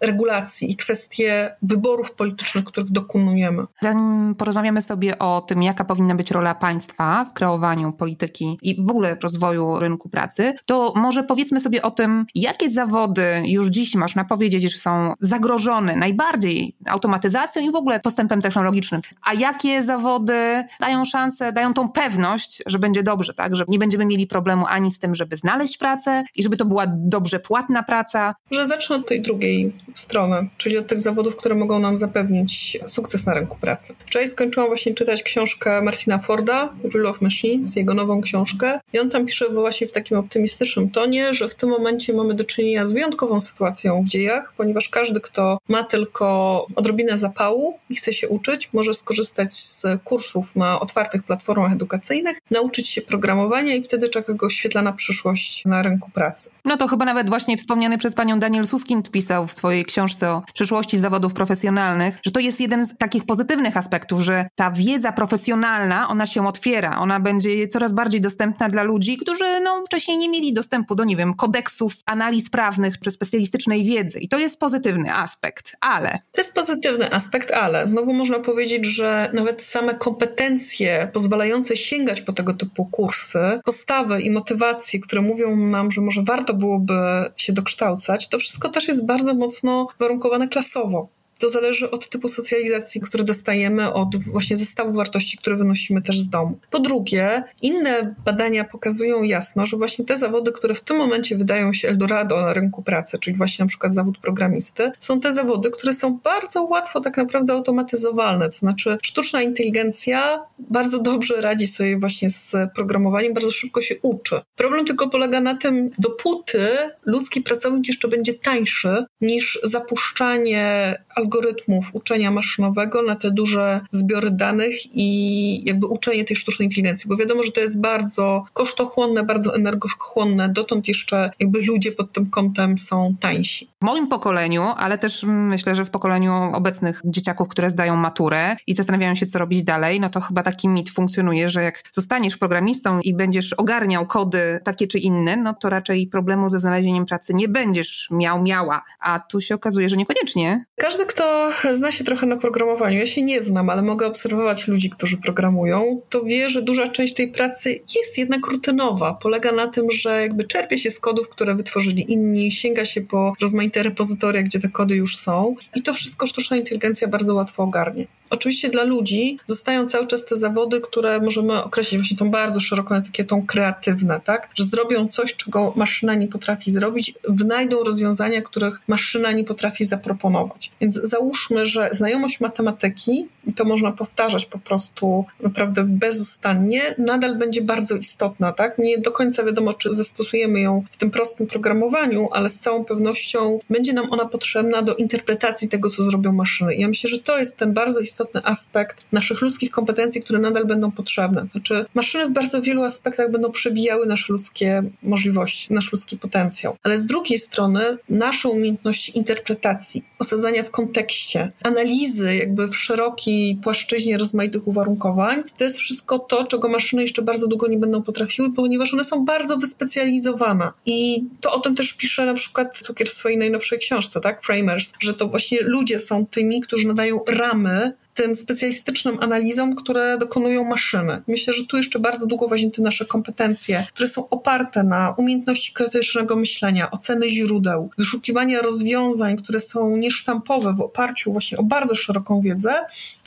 [0.00, 3.64] regulacji i kwestie wyborów politycznych, których dokonujemy.
[3.82, 8.90] Zanim porozmawiamy sobie o tym, jaka powinna być rola państwa w kreowaniu polityki i w
[8.90, 14.24] ogóle rozwoju rynku pracy, to może powiedzmy sobie o tym, jakie zawody już dziś można
[14.24, 21.04] powiedzieć, że są zagrożone najbardziej automatyzacją i w ogóle postępem technologicznym, a jakie zawody dają
[21.04, 24.98] szansę, dają tą pewność, że będzie dobrze, tak, że nie będziemy mieli problemu ani z
[24.98, 28.34] tym, żeby znaleźć pracę i żeby to była dobrze płatna praca?
[28.50, 33.26] Że zacznę od tej drugiej strony, czyli od tych zawodów, które mogą nam zapewnić sukces
[33.26, 33.94] na rynku pracy.
[34.06, 39.10] Wczoraj skończyłam właśnie czytać książkę Martina Forda, Rule of Machines, jego nową książkę i on
[39.10, 42.92] tam pisze właśnie w takim optymistycznym tonie, że w tym momencie mamy do czynienia z
[42.92, 48.72] wyjątkową sytuacją w dziejach, ponieważ każdy, kto ma tylko odrobinę zapału i chce się uczyć,
[48.72, 54.50] może skorzystać z kursów na otwartych platformach edukacyjnych, nauczyć się programowania i wtedy czeka go
[54.50, 56.50] świetlana przyszłość przyszłość na rynku pracy.
[56.64, 60.42] No to chyba nawet właśnie wspomniany przez panią Daniel Suskind pisał w swojej książce o
[60.54, 66.08] przyszłości zawodów profesjonalnych, że to jest jeden z takich pozytywnych aspektów, że ta wiedza profesjonalna,
[66.08, 70.52] ona się otwiera, ona będzie coraz bardziej dostępna dla ludzi, którzy no, wcześniej nie mieli
[70.52, 74.18] dostępu do, nie wiem, kodeksów analiz prawnych czy specjalistycznej wiedzy.
[74.18, 76.18] I to jest pozytywny aspekt, ale...
[76.32, 82.32] To jest pozytywny aspekt, ale znowu można powiedzieć, że nawet same kompetencje pozwalające sięgać po
[82.32, 86.94] tego typu kursy, postawy i motywacje, które mówią nam, że może warto byłoby
[87.36, 91.17] się dokształcać, to wszystko też jest bardzo mocno warunkowane klasowo.
[91.38, 96.28] To zależy od typu socjalizacji, który dostajemy, od właśnie zestawu wartości, które wynosimy też z
[96.28, 96.58] domu.
[96.70, 101.72] Po drugie, inne badania pokazują jasno, że właśnie te zawody, które w tym momencie wydają
[101.72, 105.92] się Eldorado na rynku pracy, czyli właśnie na przykład zawód programisty, są te zawody, które
[105.92, 108.50] są bardzo łatwo tak naprawdę automatyzowalne.
[108.50, 114.40] To znaczy, sztuczna inteligencja bardzo dobrze radzi sobie właśnie z programowaniem, bardzo szybko się uczy.
[114.56, 116.68] Problem tylko polega na tym, dopóty
[117.06, 120.98] ludzki pracownik jeszcze będzie tańszy niż zapuszczanie
[121.28, 127.16] algorytmów uczenia maszynowego na te duże zbiory danych i jakby uczenie tej sztucznej inteligencji, bo
[127.16, 132.78] wiadomo, że to jest bardzo kosztochłonne, bardzo energochłonne, dotąd jeszcze jakby ludzie pod tym kątem
[132.78, 133.68] są tańsi.
[133.82, 138.74] W moim pokoleniu, ale też myślę, że w pokoleniu obecnych dzieciaków, które zdają maturę i
[138.74, 143.00] zastanawiają się, co robić dalej, no to chyba taki mit funkcjonuje, że jak zostaniesz programistą
[143.00, 147.48] i będziesz ogarniał kody takie czy inne, no to raczej problemu ze znalezieniem pracy nie
[147.48, 148.82] będziesz miał, miała.
[149.00, 150.64] A tu się okazuje, że niekoniecznie.
[150.76, 154.90] Każdy, kto zna się trochę na programowaniu, ja się nie znam, ale mogę obserwować ludzi,
[154.90, 159.14] którzy programują, to wie, że duża część tej pracy jest jednak rutynowa.
[159.14, 163.32] Polega na tym, że jakby czerpie się z kodów, które wytworzyli inni, sięga się po
[163.40, 168.06] rozmaite repozytoria, gdzie te kody już są i to wszystko sztuczna inteligencja bardzo łatwo ogarnie.
[168.30, 172.94] Oczywiście dla ludzi zostają cały czas te zawody, które możemy określić właśnie tą bardzo szeroką
[172.94, 174.48] etykietą kreatywne, tak?
[174.54, 180.70] Że zrobią coś, czego maszyna nie potrafi zrobić, wynajdą rozwiązania, których maszyna nie potrafi zaproponować.
[180.80, 187.62] Więc załóżmy, że znajomość matematyki, i to można powtarzać po prostu naprawdę bezustannie, nadal będzie
[187.62, 188.78] bardzo istotna, tak?
[188.78, 193.57] Nie do końca wiadomo, czy zastosujemy ją w tym prostym programowaniu, ale z całą pewnością
[193.70, 196.74] będzie nam ona potrzebna do interpretacji tego, co zrobią maszyny.
[196.74, 200.66] I ja myślę, że to jest ten bardzo istotny aspekt naszych ludzkich kompetencji, które nadal
[200.66, 201.48] będą potrzebne.
[201.48, 206.76] Znaczy, maszyny w bardzo wielu aspektach będą przebijały nasze ludzkie możliwości, nasz ludzki potencjał.
[206.82, 214.18] Ale z drugiej strony, nasze umiejętności interpretacji, osadzania w kontekście, analizy jakby w szerokiej płaszczyźnie
[214.18, 218.94] rozmaitych uwarunkowań, to jest wszystko to, czego maszyny jeszcze bardzo długo nie będą potrafiły, ponieważ
[218.94, 220.70] one są bardzo wyspecjalizowane.
[220.86, 224.42] I to o tym też pisze na przykład Cukier w swojej najnowszej książce, tak?
[224.42, 230.64] Framers, że to właśnie ludzie są tymi, którzy nadają ramy tym specjalistycznym analizom, które dokonują
[230.64, 231.22] maszyny.
[231.28, 235.72] Myślę, że tu jeszcze bardzo długo właśnie te nasze kompetencje, które są oparte na umiejętności
[235.72, 242.40] krytycznego myślenia, oceny źródeł, wyszukiwania rozwiązań, które są niesztampowe w oparciu właśnie o bardzo szeroką
[242.40, 242.74] wiedzę,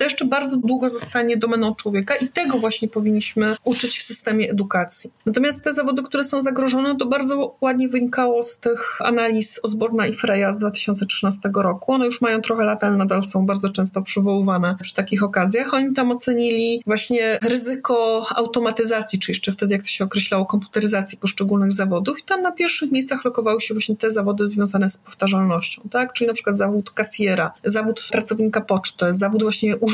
[0.02, 5.12] to jeszcze bardzo długo zostanie domeną człowieka i tego właśnie powinniśmy uczyć w systemie edukacji.
[5.26, 10.14] Natomiast te zawody, które są zagrożone, to bardzo ładnie wynikało z tych analiz Osborna i
[10.14, 11.94] Freya z 2013 roku.
[11.94, 15.74] One już mają trochę lat, ale nadal są bardzo często przywoływane przy takich okazjach.
[15.74, 21.72] Oni tam ocenili właśnie ryzyko automatyzacji, czy jeszcze wtedy, jak to się określało, komputeryzacji poszczególnych
[21.72, 26.14] zawodów i tam na pierwszych miejscach lokowały się właśnie te zawody związane z powtarzalnością, tak?
[26.14, 29.91] Czyli na przykład zawód kasjera, zawód pracownika poczty, zawód właśnie urzędnika,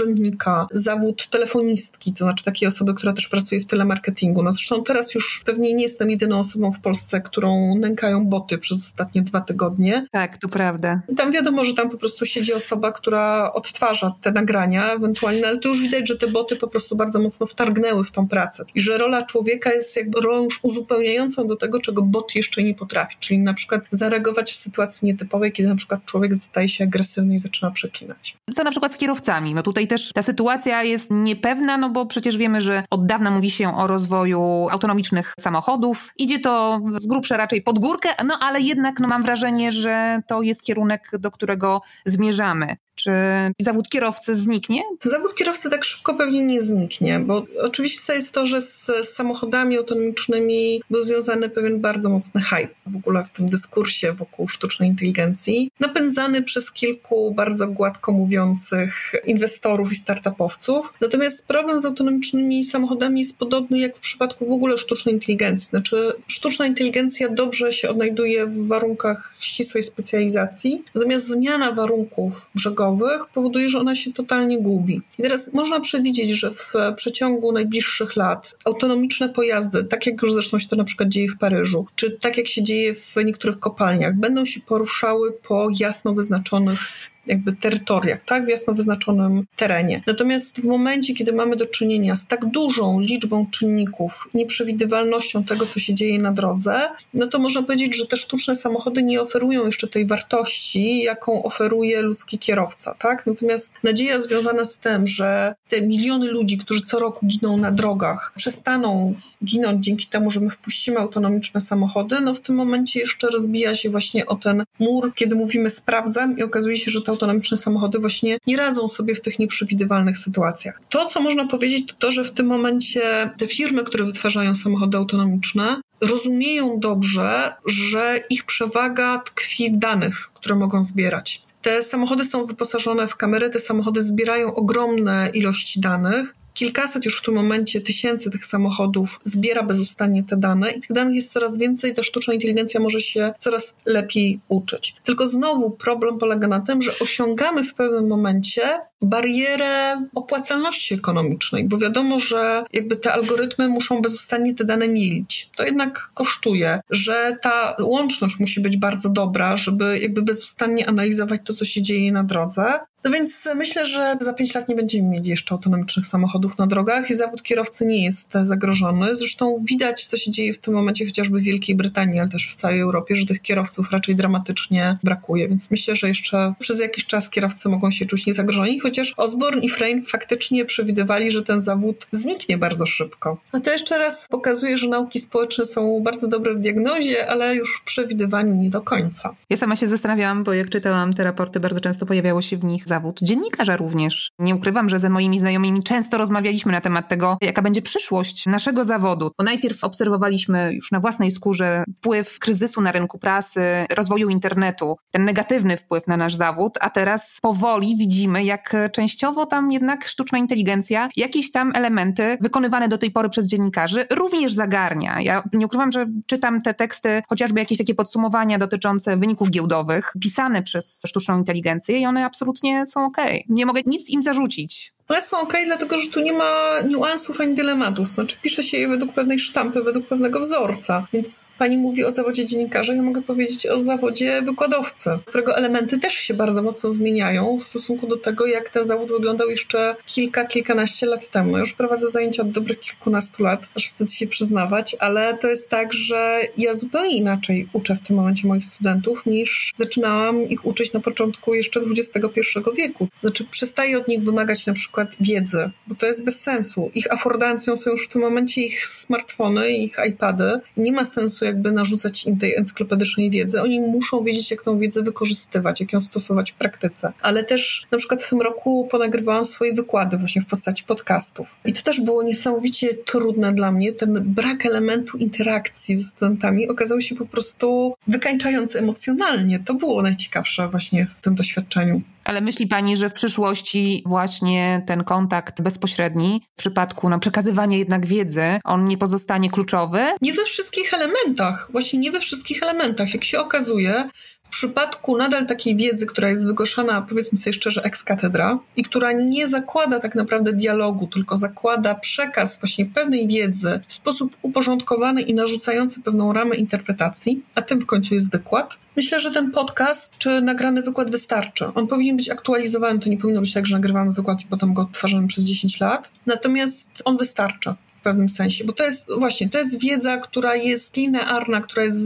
[0.71, 4.43] zawód telefonistki, to znaczy takiej osoby, która też pracuje w telemarketingu.
[4.43, 8.77] No zresztą teraz już pewnie nie jestem jedyną osobą w Polsce, którą nękają boty przez
[8.77, 10.07] ostatnie dwa tygodnie.
[10.11, 11.01] Tak, to prawda.
[11.09, 15.59] I tam wiadomo, że tam po prostu siedzi osoba, która odtwarza te nagrania ewentualnie, ale
[15.59, 18.81] to już widać, że te boty po prostu bardzo mocno wtargnęły w tą pracę i
[18.81, 23.15] że rola człowieka jest jakby rolą już uzupełniającą do tego, czego bot jeszcze nie potrafi,
[23.19, 27.39] czyli na przykład zareagować w sytuacji nietypowej, kiedy na przykład człowiek staje się agresywny i
[27.39, 28.37] zaczyna przeklinać.
[28.55, 29.53] Co na przykład z kierowcami?
[29.53, 33.51] No tutaj też ta sytuacja jest niepewna, no bo przecież wiemy, że od dawna mówi
[33.51, 36.13] się o rozwoju autonomicznych samochodów.
[36.17, 40.41] Idzie to z grubsza raczej pod górkę, no ale jednak no mam wrażenie, że to
[40.41, 42.77] jest kierunek, do którego zmierzamy.
[42.97, 43.11] Czy
[43.59, 44.81] zawód kierowcy zniknie?
[45.03, 49.77] Zawód kierowcy tak szybko pewnie nie zniknie, bo oczywiście jest to, że z, z samochodami
[49.77, 55.71] autonomicznymi był związany pewien bardzo mocny hype w ogóle w tym dyskursie wokół sztucznej inteligencji,
[55.79, 60.93] napędzany przez kilku bardzo gładko mówiących inwestorów i startupowców.
[61.01, 65.69] Natomiast problem z autonomicznymi samochodami jest podobny jak w przypadku w ogóle sztucznej inteligencji.
[65.69, 72.86] Znaczy, sztuczna inteligencja dobrze się odnajduje w warunkach ścisłej specjalizacji, natomiast zmiana warunków brzegowych
[73.33, 75.01] powoduje, że ona się totalnie gubi.
[75.19, 80.59] I teraz można przewidzieć, że w przeciągu najbliższych lat autonomiczne pojazdy, tak jak już zresztą
[80.59, 84.15] się to na przykład dzieje w Paryżu, czy tak jak się dzieje w niektórych kopalniach,
[84.15, 86.79] będą się poruszały po jasno wyznaczonych
[87.27, 90.03] jakby terytoriach, tak, w jasno wyznaczonym terenie.
[90.07, 95.79] Natomiast w momencie, kiedy mamy do czynienia z tak dużą liczbą czynników, nieprzewidywalnością tego, co
[95.79, 99.87] się dzieje na drodze, no to można powiedzieć, że te sztuczne samochody nie oferują jeszcze
[99.87, 103.25] tej wartości, jaką oferuje ludzki kierowca, tak?
[103.25, 108.33] Natomiast nadzieja związana z tym, że te miliony ludzi, którzy co roku giną na drogach,
[108.35, 109.13] przestaną
[109.45, 113.89] ginąć dzięki temu, że my wpuścimy autonomiczne samochody, no w tym momencie jeszcze rozbija się
[113.89, 118.37] właśnie o ten mur, kiedy mówimy sprawdzam i okazuje się, że to autonomiczne samochody właśnie
[118.47, 120.81] nie radzą sobie w tych nieprzewidywalnych sytuacjach.
[120.89, 124.97] To, co można powiedzieć, to to, że w tym momencie te firmy, które wytwarzają samochody
[124.97, 131.41] autonomiczne, rozumieją dobrze, że ich przewaga tkwi w danych, które mogą zbierać.
[131.61, 137.25] Te samochody są wyposażone w kamery, te samochody zbierają ogromne ilości danych kilkaset już w
[137.25, 141.95] tym momencie tysięcy tych samochodów zbiera bezustannie te dane i tych danych jest coraz więcej,
[141.95, 144.95] ta sztuczna inteligencja może się coraz lepiej uczyć.
[145.03, 148.61] Tylko znowu problem polega na tym, że osiągamy w pewnym momencie
[149.01, 155.49] barierę opłacalności ekonomicznej, bo wiadomo, że jakby te algorytmy muszą bezustannie te dane mielić.
[155.55, 161.53] To jednak kosztuje, że ta łączność musi być bardzo dobra, żeby jakby bezustannie analizować to,
[161.53, 162.79] co się dzieje na drodze.
[163.07, 167.09] No więc myślę, że za pięć lat nie będziemy mieli jeszcze autonomicznych samochodów na drogach
[167.09, 169.15] i zawód kierowcy nie jest zagrożony.
[169.15, 172.55] Zresztą widać, co się dzieje w tym momencie chociażby w Wielkiej Brytanii, ale też w
[172.55, 175.47] całej Europie, że tych kierowców raczej dramatycznie brakuje.
[175.47, 179.69] Więc myślę, że jeszcze przez jakiś czas kierowcy mogą się czuć niezagrożeni, chociaż Osborne i
[179.69, 183.37] Frame faktycznie przewidywali, że ten zawód zniknie bardzo szybko.
[183.51, 187.79] A to jeszcze raz pokazuje, że nauki społeczne są bardzo dobre w diagnozie, ale już
[187.81, 189.35] w przewidywaniu nie do końca.
[189.49, 192.87] Ja sama się zastanawiałam, bo jak czytałam te raporty, bardzo często pojawiało się w nich
[192.97, 194.31] zawód dziennikarza również.
[194.39, 198.83] Nie ukrywam, że ze moimi znajomymi często rozmawialiśmy na temat tego, jaka będzie przyszłość naszego
[198.83, 199.31] zawodu.
[199.37, 203.61] Bo najpierw obserwowaliśmy już na własnej skórze wpływ kryzysu na rynku prasy,
[203.95, 209.71] rozwoju internetu, ten negatywny wpływ na nasz zawód, a teraz powoli widzimy, jak częściowo tam
[209.71, 215.21] jednak sztuczna inteligencja jakieś tam elementy wykonywane do tej pory przez dziennikarzy również zagarnia.
[215.21, 220.63] Ja nie ukrywam, że czytam te teksty, chociażby jakieś takie podsumowania dotyczące wyników giełdowych, pisane
[220.63, 223.17] przez sztuczną inteligencję i one absolutnie są ok.
[223.49, 227.55] Nie mogę nic im zarzucić ale są ok, dlatego że tu nie ma niuansów ani
[227.55, 228.07] dylematów.
[228.07, 231.07] Znaczy, pisze się je według pewnej sztampy, według pewnego wzorca.
[231.13, 236.13] Więc pani mówi o zawodzie dziennikarza, ja mogę powiedzieć o zawodzie wykładowcy, którego elementy też
[236.13, 241.05] się bardzo mocno zmieniają w stosunku do tego, jak ten zawód wyglądał jeszcze kilka, kilkanaście
[241.05, 241.57] lat temu.
[241.57, 245.93] Już prowadzę zajęcia od dobrych kilkunastu lat, aż wstyd się przyznawać, ale to jest tak,
[245.93, 250.99] że ja zupełnie inaczej uczę w tym momencie moich studentów, niż zaczynałam ich uczyć na
[250.99, 252.41] początku jeszcze XXI
[252.77, 253.07] wieku.
[253.21, 256.91] Znaczy, przestaję od nich wymagać na przykład przykład wiedzy, bo to jest bez sensu.
[256.95, 260.59] Ich afordancją są już w tym momencie ich smartfony, ich iPady.
[260.77, 263.61] Nie ma sensu jakby narzucać im tej encyklopedycznej wiedzy.
[263.61, 267.13] Oni muszą wiedzieć, jak tą wiedzę wykorzystywać, jak ją stosować w praktyce.
[267.21, 271.55] Ale też na przykład w tym roku ponagrywałam swoje wykłady właśnie w postaci podcastów.
[271.65, 273.93] I to też było niesamowicie trudne dla mnie.
[273.93, 279.59] Ten brak elementu interakcji ze studentami okazał się po prostu wykańczający emocjonalnie.
[279.65, 282.01] To było najciekawsze właśnie w tym doświadczeniu.
[282.27, 288.05] Ale myśli Pani, że w przyszłości właśnie ten kontakt bezpośredni w przypadku no, przekazywania jednak
[288.05, 289.99] wiedzy, on nie pozostanie kluczowy?
[290.21, 291.67] Nie we wszystkich elementach.
[291.71, 293.13] Właśnie nie we wszystkich elementach.
[293.13, 294.09] Jak się okazuje,
[294.47, 299.11] w przypadku nadal takiej wiedzy, która jest wygłaszana, powiedzmy sobie szczerze, ex katedra i która
[299.11, 305.33] nie zakłada tak naprawdę dialogu, tylko zakłada przekaz właśnie pewnej wiedzy w sposób uporządkowany i
[305.33, 308.77] narzucający pewną ramę interpretacji, a tym w końcu jest wykład.
[308.95, 311.65] Myślę, że ten podcast czy nagrany wykład wystarczy.
[311.75, 314.81] On powinien być aktualizowany, to nie powinno być tak, że nagrywamy wykład i potem go
[314.81, 316.09] odtwarzamy przez 10 lat.
[316.25, 317.75] Natomiast on wystarcza
[318.07, 321.97] pewnym sensie, bo to jest właśnie, to jest wiedza, która jest linearna, która jest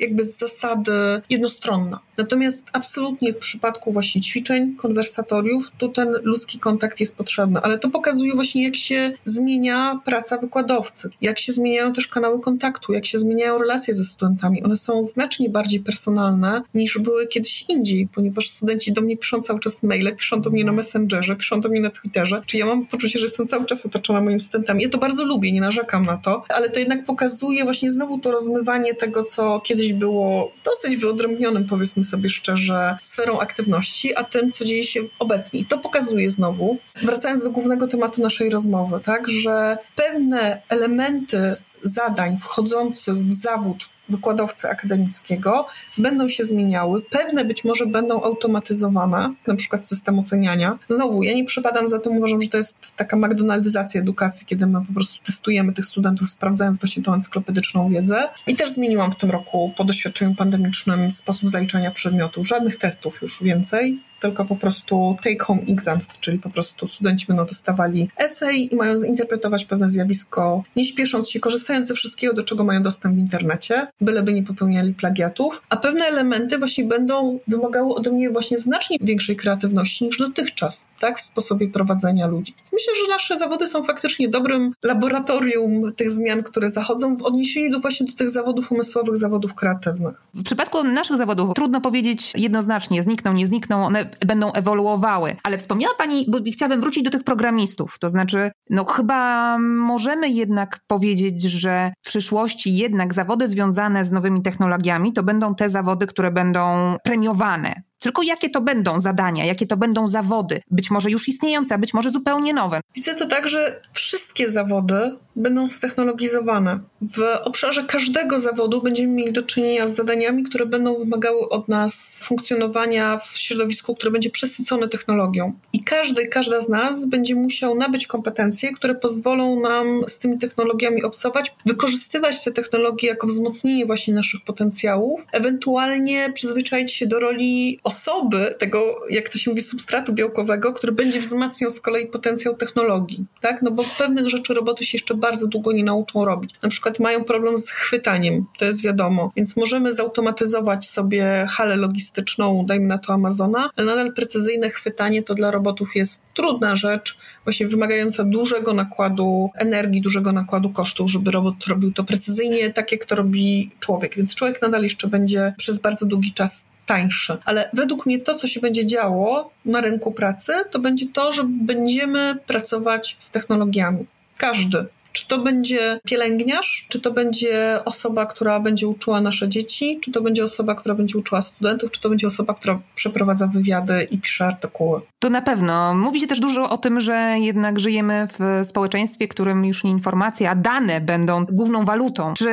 [0.00, 0.92] jakby z zasady
[1.30, 2.00] jednostronna.
[2.16, 7.90] Natomiast absolutnie w przypadku właśnie ćwiczeń, konwersatoriów, tu ten ludzki kontakt jest potrzebny, ale to
[7.90, 13.18] pokazuje właśnie, jak się zmienia praca wykładowcy, jak się zmieniają też kanały kontaktu, jak się
[13.18, 14.62] zmieniają relacje ze studentami.
[14.62, 19.60] One są znacznie bardziej personalne niż były kiedyś indziej, ponieważ studenci do mnie piszą cały
[19.60, 22.86] czas maile, piszą do mnie na Messengerze, piszą do mnie na Twitterze, czyli ja mam
[22.86, 24.82] poczucie, że jestem cały czas otoczona moimi studentami.
[24.82, 28.30] Ja to bardzo lubię, nie narzekam na to, ale to jednak pokazuje właśnie znowu to
[28.30, 34.64] rozmywanie tego, co kiedyś było dosyć wyodrębnionym, powiedzmy sobie szczerze, sferą aktywności, a tym, co
[34.64, 35.60] dzieje się obecnie.
[35.60, 42.38] I to pokazuje znowu, wracając do głównego tematu naszej rozmowy, tak, że pewne elementy zadań
[42.38, 45.66] wchodzących w zawód wykładowcy akademickiego
[45.98, 47.02] będą się zmieniały.
[47.02, 50.78] Pewne być może będą automatyzowane, na przykład system oceniania.
[50.88, 54.86] Znowu, ja nie przypadam za tym, uważam, że to jest taka McDonaldyzacja edukacji, kiedy my
[54.86, 58.28] po prostu testujemy tych studentów, sprawdzając właśnie tą encyklopedyczną wiedzę.
[58.46, 62.46] I też zmieniłam w tym roku po doświadczeniu pandemicznym sposób zaliczania przedmiotów.
[62.46, 67.46] Żadnych testów już więcej tylko po prostu take home exams, czyli po prostu studenci będą
[67.46, 72.64] dostawali esej i mają zinterpretować pewne zjawisko, nie śpiesząc się, korzystając ze wszystkiego, do czego
[72.64, 78.10] mają dostęp w internecie, byleby nie popełniali plagiatów, a pewne elementy właśnie będą wymagały ode
[78.10, 82.54] mnie właśnie znacznie większej kreatywności niż dotychczas, tak, w sposobie prowadzenia ludzi.
[82.56, 87.70] Więc myślę, że nasze zawody są faktycznie dobrym laboratorium tych zmian, które zachodzą w odniesieniu
[87.70, 90.14] do właśnie do tych zawodów umysłowych, zawodów kreatywnych.
[90.34, 95.36] W przypadku naszych zawodów trudno powiedzieć jednoznacznie, znikną, nie znikną, one będą ewoluowały.
[95.42, 100.80] Ale wspomniała Pani, bo chciałabym wrócić do tych programistów, to znaczy, no chyba możemy jednak
[100.86, 106.30] powiedzieć, że w przyszłości jednak zawody związane z nowymi technologiami to będą te zawody, które
[106.30, 107.89] będą premiowane.
[108.00, 111.94] Tylko jakie to będą zadania, jakie to będą zawody, być może już istniejące, a być
[111.94, 112.80] może zupełnie nowe.
[112.94, 116.80] Widzę to tak, że wszystkie zawody będą stechnologizowane.
[117.02, 122.20] W obszarze każdego zawodu będziemy mieli do czynienia z zadaniami, które będą wymagały od nas
[122.22, 125.52] funkcjonowania w środowisku, które będzie przesycone technologią.
[125.72, 131.02] I każdy, każda z nas będzie musiał nabyć kompetencje, które pozwolą nam z tymi technologiami
[131.02, 138.54] obcować, wykorzystywać te technologie jako wzmocnienie właśnie naszych potencjałów, ewentualnie przyzwyczaić się do roli osoby,
[138.58, 143.62] tego, jak to się mówi, substratu białkowego, który będzie wzmacniał z kolei potencjał technologii, tak?
[143.62, 146.54] No bo pewnych rzeczy roboty się jeszcze bardzo długo nie nauczą robić.
[146.62, 152.66] Na przykład mają problem z chwytaniem, to jest wiadomo, więc możemy zautomatyzować sobie halę logistyczną,
[152.66, 157.66] dajmy na to Amazona, ale nadal precyzyjne chwytanie to dla robotów jest trudna rzecz, właśnie
[157.68, 163.14] wymagająca dużego nakładu energii, dużego nakładu kosztów, żeby robot robił to precyzyjnie, tak jak to
[163.14, 164.16] robi człowiek.
[164.16, 167.36] Więc człowiek nadal jeszcze będzie przez bardzo długi czas tańszy.
[167.44, 171.42] Ale według mnie to, co się będzie działo na rynku pracy, to będzie to, że
[171.44, 174.06] będziemy pracować z technologiami.
[174.36, 174.86] Każdy.
[175.12, 180.20] Czy to będzie pielęgniarz, czy to będzie osoba, która będzie uczyła nasze dzieci, czy to
[180.20, 184.46] będzie osoba, która będzie uczyła studentów, czy to będzie osoba, która przeprowadza wywiady i pisze
[184.46, 185.00] artykuły.
[185.18, 185.94] To na pewno.
[185.94, 190.50] Mówi się też dużo o tym, że jednak żyjemy w społeczeństwie, którym już nie informacje,
[190.50, 192.34] a dane będą główną walutą.
[192.34, 192.50] Czy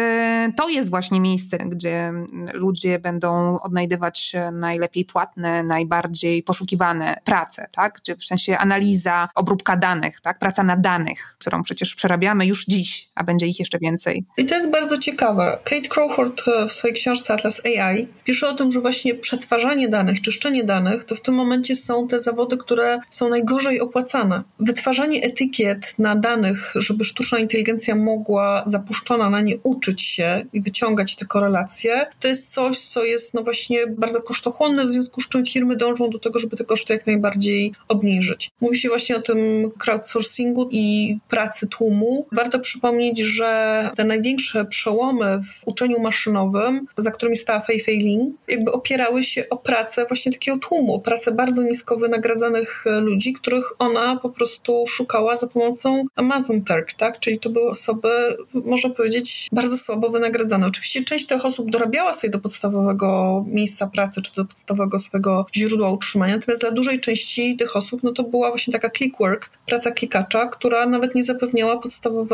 [0.58, 2.14] to jest właśnie miejsce, gdzie
[2.54, 8.00] ludzie będą odnajdywać najlepiej płatne, najbardziej poszukiwane prace, tak?
[8.02, 10.40] Gdzie w sensie analiza, obróbka danych, tak?
[10.40, 14.24] Praca na danych, którą przecież przerabiamy już dziś, a będzie ich jeszcze więcej.
[14.38, 15.58] I to jest bardzo ciekawe.
[15.64, 20.22] Kate Crawford e, w swojej książce Atlas AI pisze o tym, że właśnie przetwarzanie danych,
[20.22, 24.44] czyszczenie danych to w tym momencie są te zawody, które są najgorzej opłacane.
[24.60, 31.16] Wytwarzanie etykiet na danych, żeby sztuczna inteligencja mogła zapuszczona na nie uczyć się i wyciągać
[31.16, 35.46] te korelacje, to jest coś, co jest no właśnie bardzo kosztochłonne, w związku z czym
[35.46, 38.50] firmy dążą do tego, żeby te koszty jak najbardziej obniżyć.
[38.62, 42.28] Mówi się właśnie o tym crowdsourcingu i pracy tłumu.
[42.38, 48.34] Warto przypomnieć, że te największe przełomy w uczeniu maszynowym, za którymi stała Fei Fei Lin,
[48.48, 54.20] jakby opierały się o pracę właśnie takiego tłumu, pracę bardzo nisko wynagradzanych ludzi, których ona
[54.22, 57.20] po prostu szukała za pomocą Amazon Turk, tak?
[57.20, 58.10] Czyli to były osoby,
[58.54, 60.68] można powiedzieć, bardzo słabo wynagradzane.
[60.68, 65.92] Oczywiście część tych osób dorabiała sobie do podstawowego miejsca pracy, czy do podstawowego swojego źródła
[65.92, 70.48] utrzymania, natomiast dla dużej części tych osób, no to była właśnie taka clickwork, praca klikacza,
[70.48, 72.27] która nawet nie zapewniała podstawowego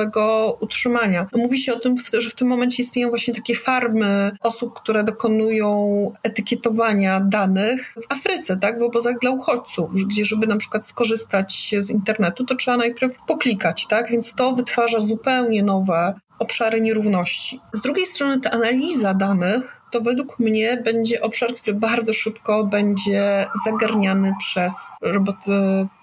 [0.59, 1.27] utrzymania.
[1.35, 6.11] Mówi się o tym, że w tym momencie istnieją właśnie takie farmy osób, które dokonują
[6.23, 8.79] etykietowania danych w Afryce, tak?
[8.79, 13.87] W obozach dla uchodźców, gdzie żeby na przykład skorzystać z internetu, to trzeba najpierw poklikać,
[13.87, 14.11] tak?
[14.11, 17.59] Więc to wytwarza zupełnie nowe obszary nierówności.
[17.73, 23.47] Z drugiej strony ta analiza danych to według mnie będzie obszar, który bardzo szybko będzie
[23.65, 25.51] zagarniany przez roboty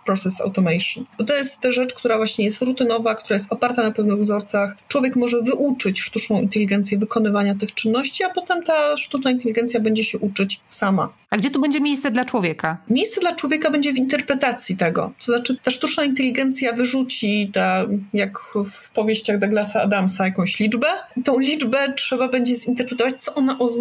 [0.04, 1.04] process automation.
[1.18, 4.76] Bo to jest ta rzecz, która właśnie jest rutynowa, która jest oparta na pewnych wzorcach.
[4.88, 10.18] Człowiek może wyuczyć sztuczną inteligencję wykonywania tych czynności, a potem ta sztuczna inteligencja będzie się
[10.18, 11.12] uczyć sama.
[11.30, 12.76] A gdzie tu będzie miejsce dla człowieka?
[12.88, 15.12] Miejsce dla człowieka będzie w interpretacji tego.
[15.18, 20.86] To znaczy, ta sztuczna inteligencja wyrzuci, ta, jak w powieściach Douglasa Adamsa, jakąś liczbę.
[21.24, 23.79] Tą liczbę trzeba będzie zinterpretować, co ona oznacza.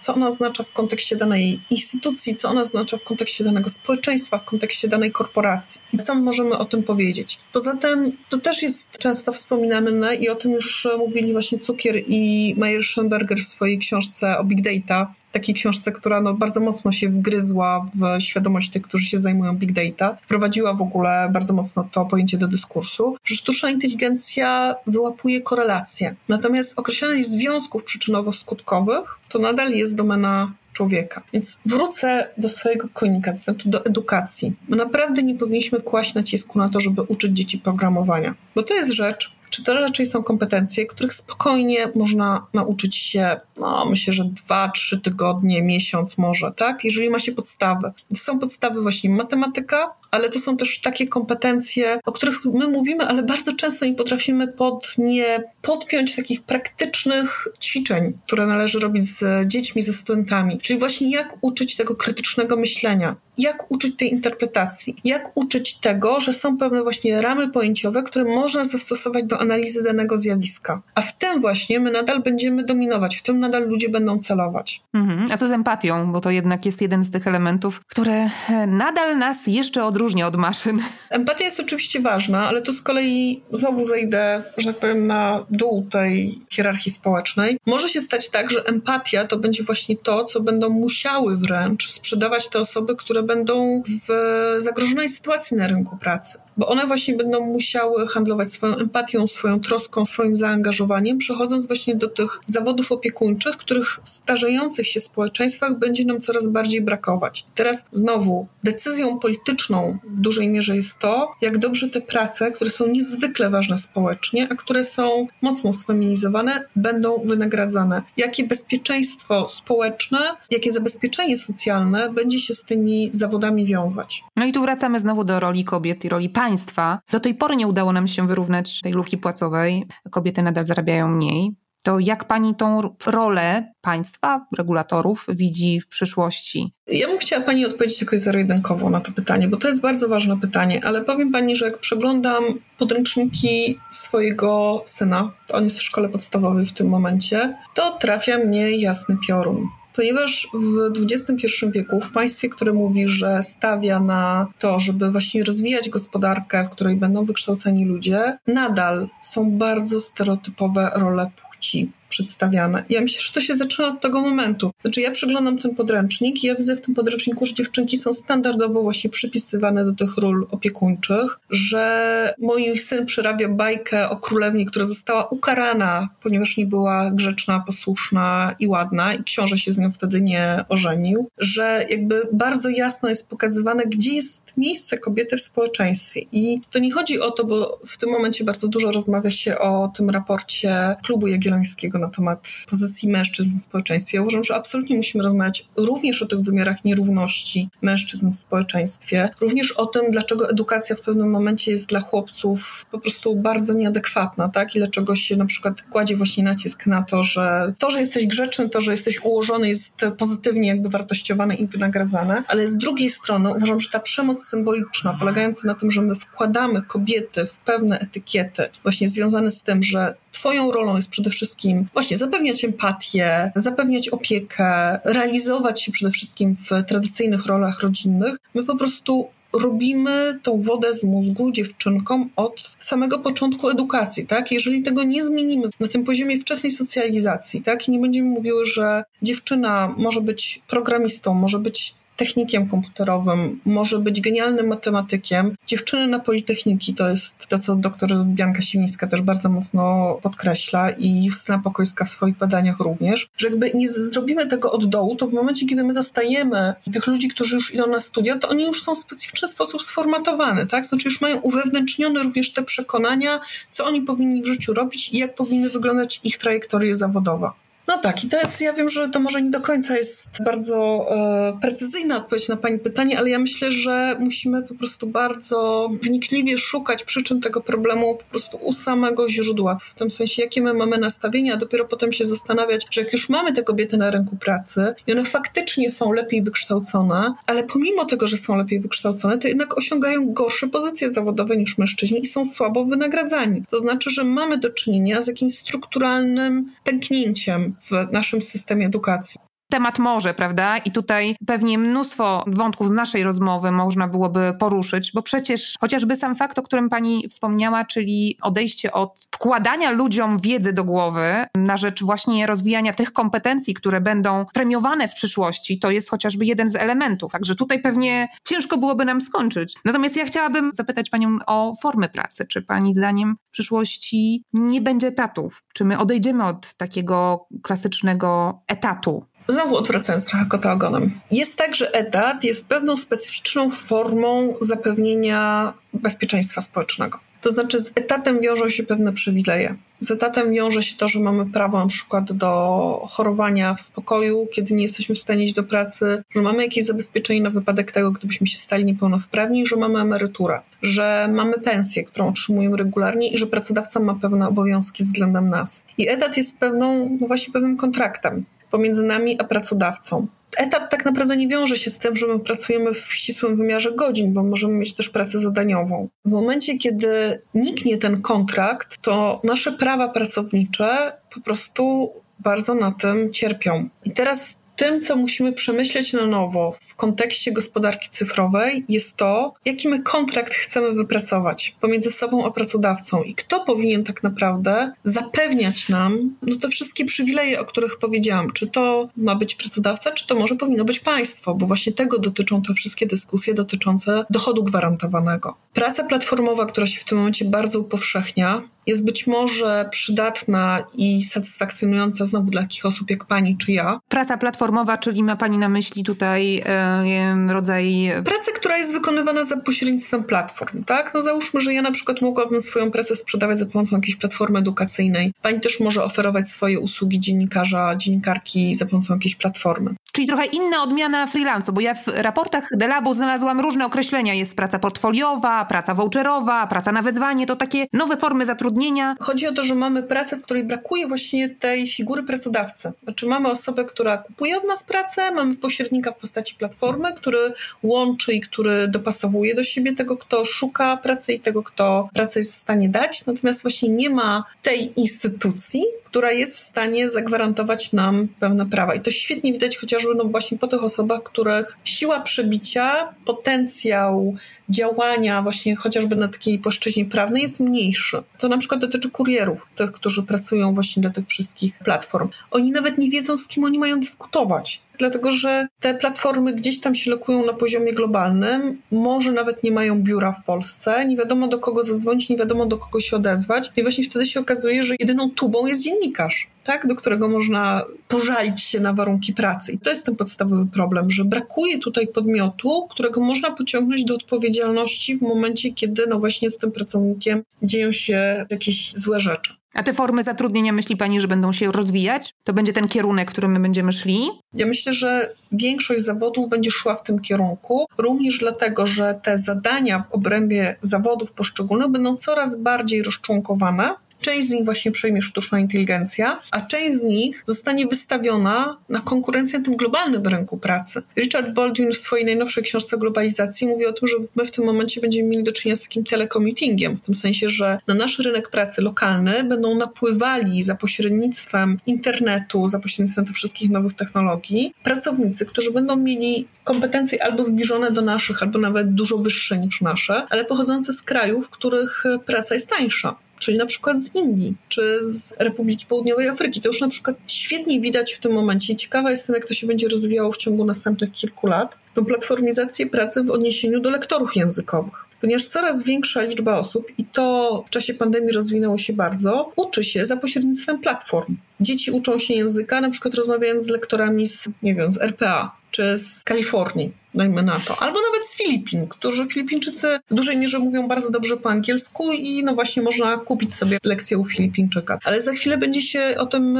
[0.00, 4.44] Co ona oznacza w kontekście danej instytucji, co ona oznacza w kontekście danego społeczeństwa, w
[4.44, 5.80] kontekście danej korporacji.
[6.04, 7.38] Co możemy o tym powiedzieć?
[7.52, 12.54] Poza tym to też jest często wspominane i o tym już mówili właśnie Cukier i
[12.56, 17.08] Meyer Schoenberger w swojej książce o Big Data, takiej książce, która no bardzo mocno się
[17.08, 20.16] wgryzła w świadomość tych, którzy się zajmują big data.
[20.22, 26.14] Wprowadziła w ogóle bardzo mocno to pojęcie do dyskursu, że sztuczna inteligencja wyłapuje korelacje.
[26.28, 31.22] Natomiast określanie związków przyczynowo-skutkowych to nadal jest domena człowieka.
[31.32, 34.52] Więc wrócę do swojego konika, to znaczy do edukacji.
[34.68, 38.92] My naprawdę nie powinniśmy kłaść nacisku na to, żeby uczyć dzieci programowania, bo to jest
[38.92, 44.70] rzecz, czy to raczej są kompetencje, których spokojnie można nauczyć się, no myślę, że dwa,
[44.74, 46.84] trzy tygodnie, miesiąc może, tak?
[46.84, 47.92] Jeżeli ma się podstawy.
[48.16, 53.22] Są podstawy właśnie matematyka, ale to są też takie kompetencje, o których my mówimy, ale
[53.22, 59.82] bardzo często nie potrafimy pod nie podpiąć takich praktycznych ćwiczeń, które należy robić z dziećmi,
[59.82, 60.58] ze studentami.
[60.60, 66.32] Czyli właśnie jak uczyć tego krytycznego myślenia, jak uczyć tej interpretacji, jak uczyć tego, że
[66.32, 70.82] są pewne właśnie ramy pojęciowe, które można zastosować do analizy danego zjawiska.
[70.94, 74.82] A w tym właśnie my nadal będziemy dominować, w tym nadal ludzie będą celować.
[74.94, 75.32] Mhm.
[75.32, 76.12] A co z empatią?
[76.12, 80.36] Bo to jednak jest jeden z tych elementów, które e, nadal nas jeszcze odróżnia od
[80.36, 80.80] maszyn.
[81.10, 85.86] Empatia jest oczywiście ważna, ale tu z kolei znowu zejdę, że tak powiem, na dół
[85.90, 87.58] tej hierarchii społecznej.
[87.66, 92.48] Może się stać tak, że empatia to będzie właśnie to, co będą musiały wręcz sprzedawać
[92.48, 94.12] te osoby, które będą w
[94.58, 100.06] zagrożonej sytuacji na rynku pracy bo one właśnie będą musiały handlować swoją empatią, swoją troską,
[100.06, 106.20] swoim zaangażowaniem, przechodząc właśnie do tych zawodów opiekuńczych, których w starzejących się społeczeństwach będzie nam
[106.20, 107.46] coraz bardziej brakować.
[107.54, 112.86] Teraz znowu decyzją polityczną w dużej mierze jest to, jak dobrze te prace, które są
[112.86, 118.02] niezwykle ważne społecznie, a które są mocno sfeminizowane, będą wynagradzane.
[118.16, 120.18] Jakie bezpieczeństwo społeczne,
[120.50, 124.24] jakie zabezpieczenie socjalne będzie się z tymi zawodami wiązać.
[124.36, 127.00] No i tu wracamy znowu do roli kobiet i roli pań państwa.
[127.12, 129.86] Do tej pory nie udało nam się wyrównać tej luki płacowej.
[130.10, 131.50] Kobiety nadal zarabiają mniej.
[131.84, 136.72] To jak pani tą rolę państwa, regulatorów widzi w przyszłości?
[136.86, 140.40] Ja bym chciała pani odpowiedzieć jakoś zero-jedynkowo na to pytanie, bo to jest bardzo ważne
[140.40, 142.44] pytanie, ale powiem pani, że jak przeglądam
[142.78, 149.16] podręczniki swojego syna, on jest w szkole podstawowej w tym momencie, to trafia mnie jasny
[149.26, 149.68] piorun
[149.98, 155.88] ponieważ w XXI wieku, w państwie, które mówi, że stawia na to, żeby właśnie rozwijać
[155.88, 162.84] gospodarkę, w której będą wykształceni ludzie, nadal są bardzo stereotypowe role płci przedstawiane.
[162.88, 164.70] Ja myślę, że to się zaczyna od tego momentu.
[164.80, 168.82] Znaczy ja przeglądam ten podręcznik i ja widzę w tym podręczniku, że dziewczynki są standardowo
[168.82, 175.26] właśnie przypisywane do tych ról opiekuńczych, że mój syn przyrabia bajkę o królewni, która została
[175.26, 180.64] ukarana, ponieważ nie była grzeczna, posłuszna i ładna i książę się z nią wtedy nie
[180.68, 186.20] ożenił, że jakby bardzo jasno jest pokazywane, gdzie jest miejsce kobiety w społeczeństwie.
[186.32, 189.92] I to nie chodzi o to, bo w tym momencie bardzo dużo rozmawia się o
[189.96, 194.18] tym raporcie Klubu Jagiellońskiego na temat pozycji mężczyzn w społeczeństwie.
[194.18, 199.72] Ja uważam, że absolutnie musimy rozmawiać również o tych wymiarach nierówności mężczyzn w społeczeństwie, również
[199.72, 204.76] o tym, dlaczego edukacja w pewnym momencie jest dla chłopców po prostu bardzo nieadekwatna, tak?
[204.76, 208.68] I dlaczego się na przykład kładzie właśnie nacisk na to, że to, że jesteś grzeczny,
[208.68, 213.80] to, że jesteś ułożony jest pozytywnie jakby wartościowane i wynagradzane, ale z drugiej strony uważam,
[213.80, 219.08] że ta przemoc symboliczna, polegająca na tym, że my wkładamy kobiety w pewne etykiety, właśnie
[219.08, 225.82] związane z tym, że Twoją rolą jest przede wszystkim właśnie zapewniać empatię, zapewniać opiekę, realizować
[225.82, 228.36] się przede wszystkim w tradycyjnych rolach rodzinnych.
[228.54, 234.52] My po prostu robimy tą wodę z mózgu dziewczynkom od samego początku edukacji, tak?
[234.52, 237.88] Jeżeli tego nie zmienimy na tym poziomie wczesnej socjalizacji, tak?
[237.88, 244.20] I nie będziemy mówiły, że dziewczyna może być programistą, może być technikiem komputerowym, może być
[244.20, 245.54] genialnym matematykiem.
[245.66, 251.24] Dziewczyny na Politechniki to jest to, co doktor Bianka Siwińska też bardzo mocno podkreśla i
[251.24, 255.32] Justyna Pokojska w swoich badaniach również, że jakby nie zrobimy tego od dołu, to w
[255.32, 258.94] momencie, kiedy my dostajemy tych ludzi, którzy już idą na studia, to oni już są
[258.94, 260.86] w specyficzny sposób sformatowani, tak?
[260.86, 263.40] Znaczy już mają uwewnętrznione również te przekonania,
[263.70, 267.50] co oni powinni w życiu robić i jak powinny wyglądać ich trajektorie zawodowe.
[267.88, 271.06] No tak, i to jest, ja wiem, że to może nie do końca jest bardzo
[271.10, 276.58] e, precyzyjna odpowiedź na Pani pytanie, ale ja myślę, że musimy po prostu bardzo wnikliwie
[276.58, 279.78] szukać przyczyn tego problemu po prostu u samego źródła.
[279.80, 283.28] W tym sensie, jakie my mamy nastawienia, a dopiero potem się zastanawiać, że jak już
[283.28, 288.26] mamy te kobiety na rynku pracy i one faktycznie są lepiej wykształcone, ale pomimo tego,
[288.26, 292.84] że są lepiej wykształcone, to jednak osiągają gorsze pozycje zawodowe niż mężczyźni i są słabo
[292.84, 293.62] wynagradzani.
[293.70, 299.40] To znaczy, że mamy do czynienia z jakimś strukturalnym pęknięciem w naszym systemie edukacji
[299.70, 300.78] temat morze, prawda?
[300.78, 306.34] I tutaj pewnie mnóstwo wątków z naszej rozmowy można byłoby poruszyć, bo przecież chociażby sam
[306.34, 312.02] fakt, o którym pani wspomniała, czyli odejście od wkładania ludziom wiedzy do głowy na rzecz
[312.02, 317.32] właśnie rozwijania tych kompetencji, które będą premiowane w przyszłości, to jest chociażby jeden z elementów.
[317.32, 319.74] Także tutaj pewnie ciężko byłoby nam skończyć.
[319.84, 322.46] Natomiast ja chciałabym zapytać panią o formy pracy.
[322.46, 325.64] Czy pani zdaniem w przyszłości nie będzie etatów?
[325.74, 329.24] Czy my odejdziemy od takiego klasycznego etatu?
[329.48, 331.10] Znowu odwracając trochę kota ogonem.
[331.30, 337.18] Jest tak, że etat jest pewną specyficzną formą zapewnienia bezpieczeństwa społecznego.
[337.40, 339.74] To znaczy z etatem wiążą się pewne przywileje.
[340.00, 344.74] Z etatem wiąże się to, że mamy prawo na przykład do chorowania w spokoju, kiedy
[344.74, 348.46] nie jesteśmy w stanie iść do pracy, że mamy jakieś zabezpieczenie na wypadek tego, gdybyśmy
[348.46, 354.00] się stali niepełnosprawni, że mamy emeryturę, że mamy pensję, którą otrzymujemy regularnie i że pracodawca
[354.00, 355.84] ma pewne obowiązki względem nas.
[355.98, 360.26] I etat jest pewną, no właśnie pewnym kontraktem pomiędzy nami a pracodawcą.
[360.56, 364.32] Etat tak naprawdę nie wiąże się z tym, że my pracujemy w ścisłym wymiarze godzin,
[364.32, 366.08] bo możemy mieć też pracę zadaniową.
[366.24, 373.32] W momencie, kiedy niknie ten kontrakt, to nasze prawa pracownicze po prostu bardzo na tym
[373.32, 373.88] cierpią.
[374.04, 379.88] I teraz tym, co musimy przemyśleć na nowo w kontekście gospodarki cyfrowej, jest to, jaki
[379.88, 386.36] my kontrakt chcemy wypracować pomiędzy sobą a pracodawcą i kto powinien tak naprawdę zapewniać nam
[386.42, 388.52] no, te wszystkie przywileje, o których powiedziałam.
[388.52, 392.62] Czy to ma być pracodawca, czy to może powinno być państwo, bo właśnie tego dotyczą
[392.62, 395.54] te wszystkie dyskusje dotyczące dochodu gwarantowanego.
[395.74, 402.26] Praca platformowa, która się w tym momencie bardzo upowszechnia, jest być może przydatna i satysfakcjonująca
[402.26, 404.00] znowu dla takich osób jak pani czy ja.
[404.08, 408.10] Praca platformowa, czyli ma pani na myśli tutaj e, rodzaj.
[408.24, 411.14] Pracy, która jest wykonywana za pośrednictwem platform, tak?
[411.14, 415.32] No załóżmy, że ja na przykład mogłabym swoją pracę sprzedawać za pomocą jakiejś platformy edukacyjnej.
[415.42, 419.94] Pani też może oferować swoje usługi dziennikarza, dziennikarki za pomocą jakiejś platformy.
[420.12, 424.34] Czyli trochę inna odmiana freelansu, bo ja w raportach Delabu znalazłam różne określenia.
[424.34, 427.46] Jest praca portfoliowa, praca voucherowa, praca na wezwanie.
[427.46, 428.77] To takie nowe formy zatrudnienia.
[429.20, 432.92] Chodzi o to, że mamy pracę, w której brakuje właśnie tej figury pracodawcy.
[433.02, 437.38] Znaczy mamy osobę, która kupuje od nas pracę, mamy pośrednika w postaci platformy, który
[437.82, 442.52] łączy i który dopasowuje do siebie tego, kto szuka pracy i tego, kto pracę jest
[442.52, 443.26] w stanie dać.
[443.26, 448.94] Natomiast właśnie nie ma tej instytucji, która jest w stanie zagwarantować nam pewne prawa.
[448.94, 454.36] I to świetnie widać chociażby no właśnie po tych osobach, których siła przebicia, potencjał
[454.68, 458.22] działania właśnie chociażby na takiej płaszczyźnie prawnej jest mniejszy.
[458.38, 462.28] To na przykład dotyczy kurierów, tych, którzy pracują właśnie dla tych wszystkich platform.
[462.50, 466.94] Oni nawet nie wiedzą, z kim oni mają dyskutować dlatego że te platformy gdzieś tam
[466.94, 471.58] się lokują na poziomie globalnym, może nawet nie mają biura w Polsce, nie wiadomo do
[471.58, 475.30] kogo zadzwonić, nie wiadomo do kogo się odezwać i właśnie wtedy się okazuje, że jedyną
[475.30, 476.48] tubą jest dziennikarz.
[476.64, 479.72] Tak, do którego można pożalić się na warunki pracy.
[479.72, 485.16] I to jest ten podstawowy problem, że brakuje tutaj podmiotu, którego można pociągnąć do odpowiedzialności
[485.16, 489.57] w momencie, kiedy no właśnie z tym pracownikiem dzieją się jakieś złe rzeczy.
[489.74, 492.34] A te formy zatrudnienia myśli Pani, że będą się rozwijać?
[492.44, 494.28] To będzie ten kierunek, którym my będziemy szli?
[494.54, 500.02] Ja myślę, że większość zawodów będzie szła w tym kierunku, również dlatego, że te zadania
[500.02, 506.40] w obrębie zawodów poszczególnych będą coraz bardziej rozczłonkowane Część z nich właśnie przejmie sztuczna inteligencja,
[506.50, 511.02] a część z nich zostanie wystawiona na konkurencję na tym globalnym rynku pracy.
[511.16, 515.00] Richard Baldwin w swojej najnowszej książce globalizacji mówi o tym, że my w tym momencie
[515.00, 518.82] będziemy mieli do czynienia z takim telekomitingiem, w tym sensie, że na nasz rynek pracy
[518.82, 525.96] lokalny będą napływali za pośrednictwem internetu, za pośrednictwem tych wszystkich nowych technologii pracownicy, którzy będą
[525.96, 531.02] mieli kompetencje albo zbliżone do naszych, albo nawet dużo wyższe niż nasze, ale pochodzące z
[531.02, 536.28] krajów, w których praca jest tańsza czyli na przykład z Indii czy z Republiki Południowej
[536.28, 536.60] Afryki.
[536.60, 538.76] To już na przykład świetnie widać w tym momencie.
[538.76, 541.74] Ciekawa jestem, jak to się będzie rozwijało w ciągu następnych kilku lat.
[541.94, 547.64] Tą platformizację pracy w odniesieniu do lektorów językowych ponieważ coraz większa liczba osób, i to
[547.66, 551.36] w czasie pandemii rozwinęło się bardzo, uczy się za pośrednictwem platform.
[551.60, 555.96] Dzieci uczą się języka, na przykład rozmawiając z lektorami z, nie wiem, z RPA czy
[555.96, 560.88] z Kalifornii dajmy na to, albo nawet z Filipin, którzy Filipińczycy w dużej mierze mówią
[560.88, 564.98] bardzo dobrze po angielsku i no właśnie można kupić sobie lekcję u Filipińczyka.
[565.04, 566.58] Ale za chwilę będzie się o tym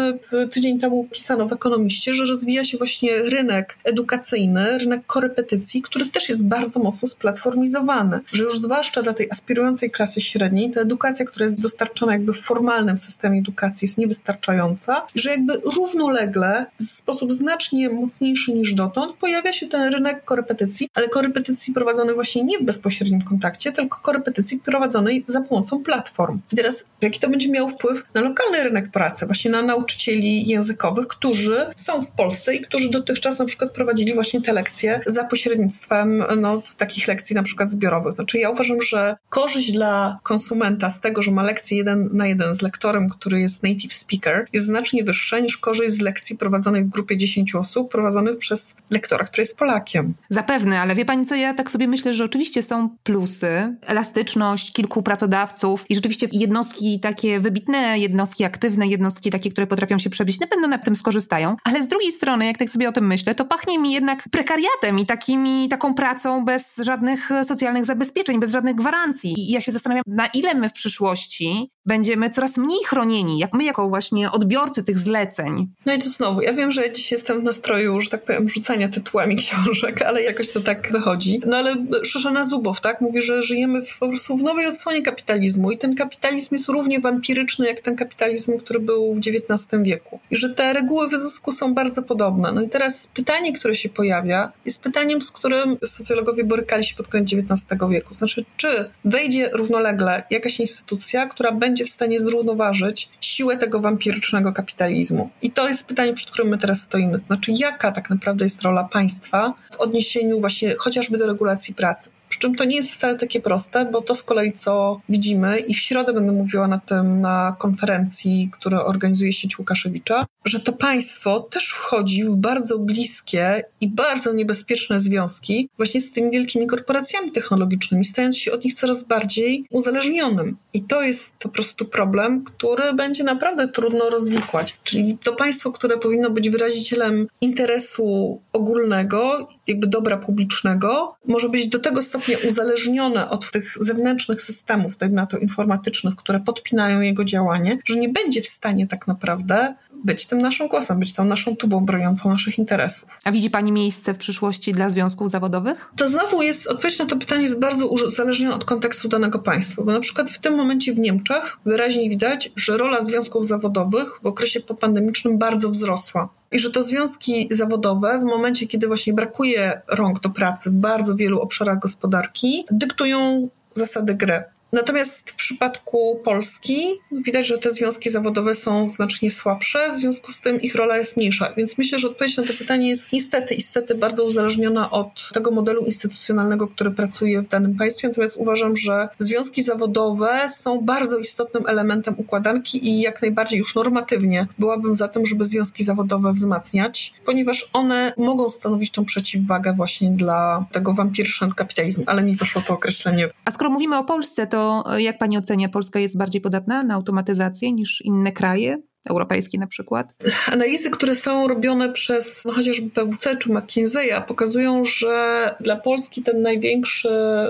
[0.53, 6.28] tydzień temu pisano w Ekonomiście, że rozwija się właśnie rynek edukacyjny, rynek korepetycji, który też
[6.28, 11.44] jest bardzo mocno splatformizowany, że już zwłaszcza dla tej aspirującej klasy średniej ta edukacja, która
[11.44, 17.90] jest dostarczana jakby w formalnym systemie edukacji jest niewystarczająca, że jakby równolegle w sposób znacznie
[17.90, 22.62] mocniejszy niż dotąd pojawia się ten rynek korepetycji korepetycji, ale korepetycji prowadzonej właśnie nie w
[22.62, 26.41] bezpośrednim kontakcie, tylko korepetycji prowadzonej za pomocą platform.
[26.53, 31.09] I teraz jaki to będzie miało wpływ na lokalny rynek pracy, właśnie na nauczycieli językowych,
[31.09, 36.24] którzy są w Polsce i którzy dotychczas na przykład prowadzili właśnie te lekcje za pośrednictwem
[36.36, 38.12] no, takich lekcji na przykład zbiorowych.
[38.12, 42.55] Znaczy ja uważam, że korzyść dla konsumenta z tego, że ma lekcję jeden na jeden
[42.55, 46.89] z lektorem, który jest native speaker, jest znacznie wyższa niż korzyść z lekcji prowadzonej w
[46.89, 50.14] grupie 10 osób, prowadzonych przez lektora, który jest Polakiem.
[50.31, 55.03] Zapewne, ale wie pani co, ja tak sobie myślę, że oczywiście są plusy, elastyczność kilku
[55.03, 60.47] pracodawców i rzeczywiście jednostki takie wybitne, jednostki aktywne, jednostki takie, które potrafią się przebić, na
[60.47, 63.45] pewno na tym skorzystają, ale z drugiej strony, jak tak sobie o tym myślę, to
[63.45, 69.35] pachnie mi jednak prekariatem i takimi, taką pracą bez żadnych socjalnych zabezpieczeń, bez żadnych gwarancji.
[69.39, 73.64] I ja się zastanawiam, na ile my w przyszłości będziemy coraz mniej chronieni, jak my
[73.64, 75.68] jako właśnie odbiorcy tych zleceń.
[75.87, 78.89] No i to znowu, ja wiem, że dziś jestem w nastroju, że tak powiem, rzucania
[78.89, 81.41] tytułami książek, ale jakoś to tak wychodzi.
[81.47, 85.71] No ale Szyszana Zubow, tak, mówi, że żyjemy w, po prostu w nowej odsłonie kapitalizmu
[85.71, 90.21] i ten kapitalizm jest równie wampiryczny jak ten kapitalizm, który był w XIX wieku.
[90.31, 92.53] I że te reguły wyzysku są bardzo podobne.
[92.53, 97.09] No i teraz pytanie, które się pojawia, jest pytaniem, z którym socjologowie borykali się pod
[97.09, 98.14] koniec XIX wieku.
[98.14, 105.31] Znaczy, czy wejdzie równolegle jakaś instytucja, która będzie w stanie zrównoważyć siłę tego wampirycznego kapitalizmu?
[105.43, 107.19] I to jest pytanie, przed którym my teraz stoimy.
[107.27, 110.08] Znaczy, jaka tak naprawdę jest rola państwa w odniesieniu
[110.41, 112.11] właśnie chociażby do regulacji pracy.
[112.29, 115.75] Przy czym to nie jest wcale takie proste, bo to z kolei co widzimy i
[115.75, 121.41] w środę będę mówiła na tym na konferencji, którą organizuje sieć Łukaszewicza, że to państwo
[121.41, 128.05] też wchodzi w bardzo bliskie i bardzo niebezpieczne związki właśnie z tymi wielkimi korporacjami technologicznymi,
[128.05, 130.57] stając się od nich coraz bardziej uzależnionym.
[130.73, 134.77] I to jest po prostu problem, który będzie naprawdę trudno rozwikłać.
[134.85, 141.79] Czyli to państwo, które powinno być wyrazicielem interesu ogólnego, jakby dobra publicznego, może być do
[141.79, 147.79] tego stopnia uzależnione od tych zewnętrznych systemów, tak na to informatycznych, które podpinają jego działanie,
[147.85, 151.84] że nie będzie w stanie tak naprawdę być tym naszym głosem, być tą naszą tubą
[151.84, 153.09] broniącą naszych interesów.
[153.24, 155.90] A widzi Pani miejsce w przyszłości dla związków zawodowych?
[155.96, 159.92] To znowu jest, odpowiedź na to pytanie jest bardzo uzależniona od kontekstu danego państwa, bo
[159.92, 164.61] na przykład w tym momencie w Niemczech wyraźnie widać, że rola związków zawodowych w okresie
[164.61, 166.28] popandemicznym bardzo wzrosła.
[166.53, 171.14] I że to związki zawodowe w momencie, kiedy właśnie brakuje rąk do pracy w bardzo
[171.14, 174.44] wielu obszarach gospodarki, dyktują zasady gry.
[174.73, 180.41] Natomiast w przypadku Polski widać, że te związki zawodowe są znacznie słabsze, w związku z
[180.41, 181.53] tym ich rola jest mniejsza.
[181.57, 185.85] Więc myślę, że odpowiedź na to pytanie jest niestety, niestety bardzo uzależniona od tego modelu
[185.85, 188.09] instytucjonalnego, który pracuje w danym państwie.
[188.09, 194.47] Natomiast uważam, że związki zawodowe są bardzo istotnym elementem układanki i jak najbardziej już normatywnie
[194.59, 200.66] byłabym za tym, żeby związki zawodowe wzmacniać, ponieważ one mogą stanowić tą przeciwwagę właśnie dla
[200.73, 203.29] tego wampirszego kapitalizmu, ale mi wyszło to określenie.
[203.45, 206.95] A skoro mówimy o Polsce, to to jak pani ocenia, Polska jest bardziej podatna na
[206.95, 208.83] automatyzację niż inne kraje?
[209.11, 210.15] europejskie na przykład?
[210.53, 216.43] Analizy, które są robione przez no chociażby PWC czy McKinsey'a pokazują, że dla Polski ten
[216.43, 217.09] największy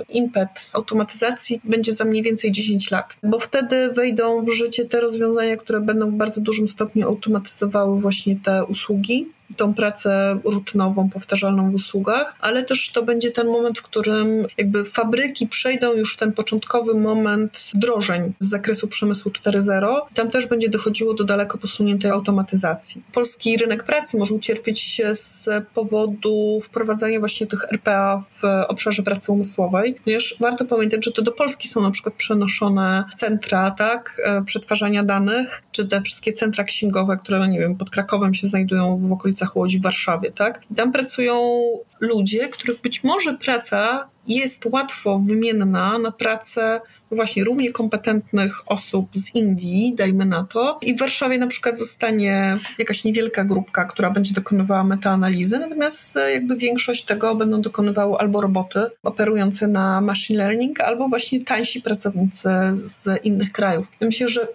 [0.09, 5.57] impet automatyzacji będzie za mniej więcej 10 lat, bo wtedy wejdą w życie te rozwiązania,
[5.57, 11.75] które będą w bardzo dużym stopniu automatyzowały właśnie te usługi, tą pracę rutynową, powtarzalną w
[11.75, 16.95] usługach, ale też to będzie ten moment, w którym jakby fabryki przejdą już ten początkowy
[16.95, 19.97] moment wdrożeń z zakresu przemysłu 4.0.
[20.15, 23.03] Tam też będzie dochodziło do daleko posuniętej automatyzacji.
[23.13, 29.95] Polski rynek pracy może ucierpieć z powodu wprowadzania właśnie tych RPA w obszarze pracy umysłowej,
[30.05, 35.05] ponieważ warto pamiętać, że to do Polski są na przykład przenoszone centra, tak, e, przetwarzania
[35.05, 39.13] danych, czy te wszystkie centra księgowe, które, no nie wiem, pod Krakowem się znajdują w
[39.39, 40.61] okolicach Łodzi, w Warszawie, tak?
[40.71, 41.63] I tam pracują
[42.01, 46.81] ludzie, których być może praca jest łatwo wymienna na pracę
[47.11, 50.79] właśnie równie kompetentnych osób z Indii, dajmy na to.
[50.83, 56.33] I w Warszawie na przykład zostanie jakaś niewielka grupka, która będzie dokonywała metaanalizy, natomiast e,
[56.33, 62.49] jakby większość tego będą dokonywały albo roboty operujące na machine learning, albo właśnie tańsi pracownicy
[62.73, 63.91] z innych krajów.
[64.01, 64.49] Myślę, że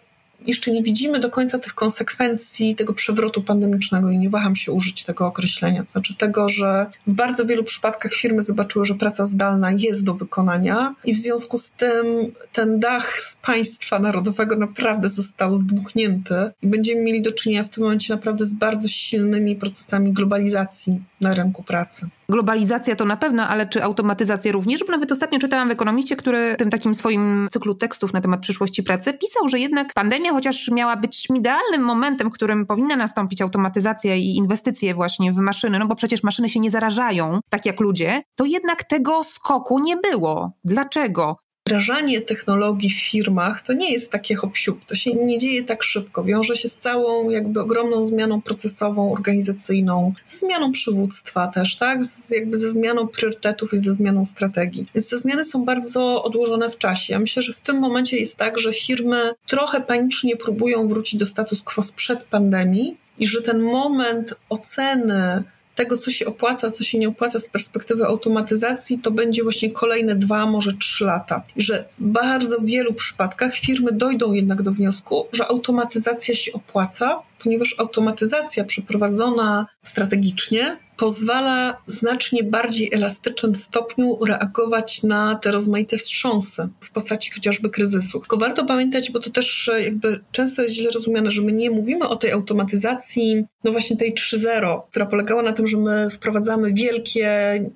[0.48, 5.04] jeszcze nie widzimy do końca tych konsekwencji tego przewrotu pandemicznego i nie waham się użyć
[5.04, 5.84] tego określenia.
[5.88, 10.96] Znaczy tego, że w bardzo wielu przypadkach firmy zobaczyły, że praca zdalna jest do wykonania
[11.06, 12.06] i w związku z tym
[12.54, 17.84] ten dach z państwa narodowego naprawdę został zdmuchnięty i będziemy mieli do czynienia w tym
[17.84, 22.08] momencie naprawdę z bardzo silnymi procesami globalizacji na rynku pracy.
[22.30, 24.84] Globalizacja to na pewno, ale czy automatyzacja również?
[24.86, 28.42] Bo nawet ostatnio czytałam w Ekonomiście, który w tym takim swoim cyklu tekstów na temat
[28.42, 33.42] przyszłości pracy pisał, że jednak pandemia, chociaż miała być idealnym momentem, w którym powinna nastąpić
[33.42, 37.80] automatyzacja i inwestycje właśnie w maszyny, no bo przecież maszyny się nie zarażają, tak jak
[37.80, 40.52] ludzie, to jednak tego skoku nie było.
[40.64, 41.38] Dlaczego?
[41.68, 44.54] Wdrażanie technologii w firmach to nie jest takie hop
[44.88, 46.24] to się nie dzieje tak szybko.
[46.24, 52.06] Wiąże się z całą jakby ogromną zmianą procesową, organizacyjną, ze zmianą przywództwa też, tak?
[52.06, 54.88] Z, jakby ze zmianą priorytetów i ze zmianą strategii.
[54.96, 57.14] Więc te zmiany są bardzo odłożone w czasie.
[57.14, 61.26] Ja myślę, że w tym momencie jest tak, że firmy trochę panicznie próbują wrócić do
[61.26, 65.44] status quo sprzed pandemii i że ten moment oceny
[65.76, 70.16] tego, co się opłaca, co się nie opłaca z perspektywy automatyzacji, to będzie właśnie kolejne
[70.16, 71.44] dwa, może trzy lata.
[71.56, 77.20] I że w bardzo wielu przypadkach firmy dojdą jednak do wniosku, że automatyzacja się opłaca,
[77.44, 86.92] ponieważ automatyzacja przeprowadzona strategicznie pozwala znacznie bardziej elastycznym stopniu reagować na te rozmaite wstrząsy w
[86.92, 88.20] postaci chociażby kryzysu.
[88.20, 92.08] Tylko warto pamiętać, bo to też jakby często jest źle rozumiane, że my nie mówimy
[92.08, 97.30] o tej automatyzacji, no właśnie tej 3.0, która polegała na tym, że my wprowadzamy wielkie,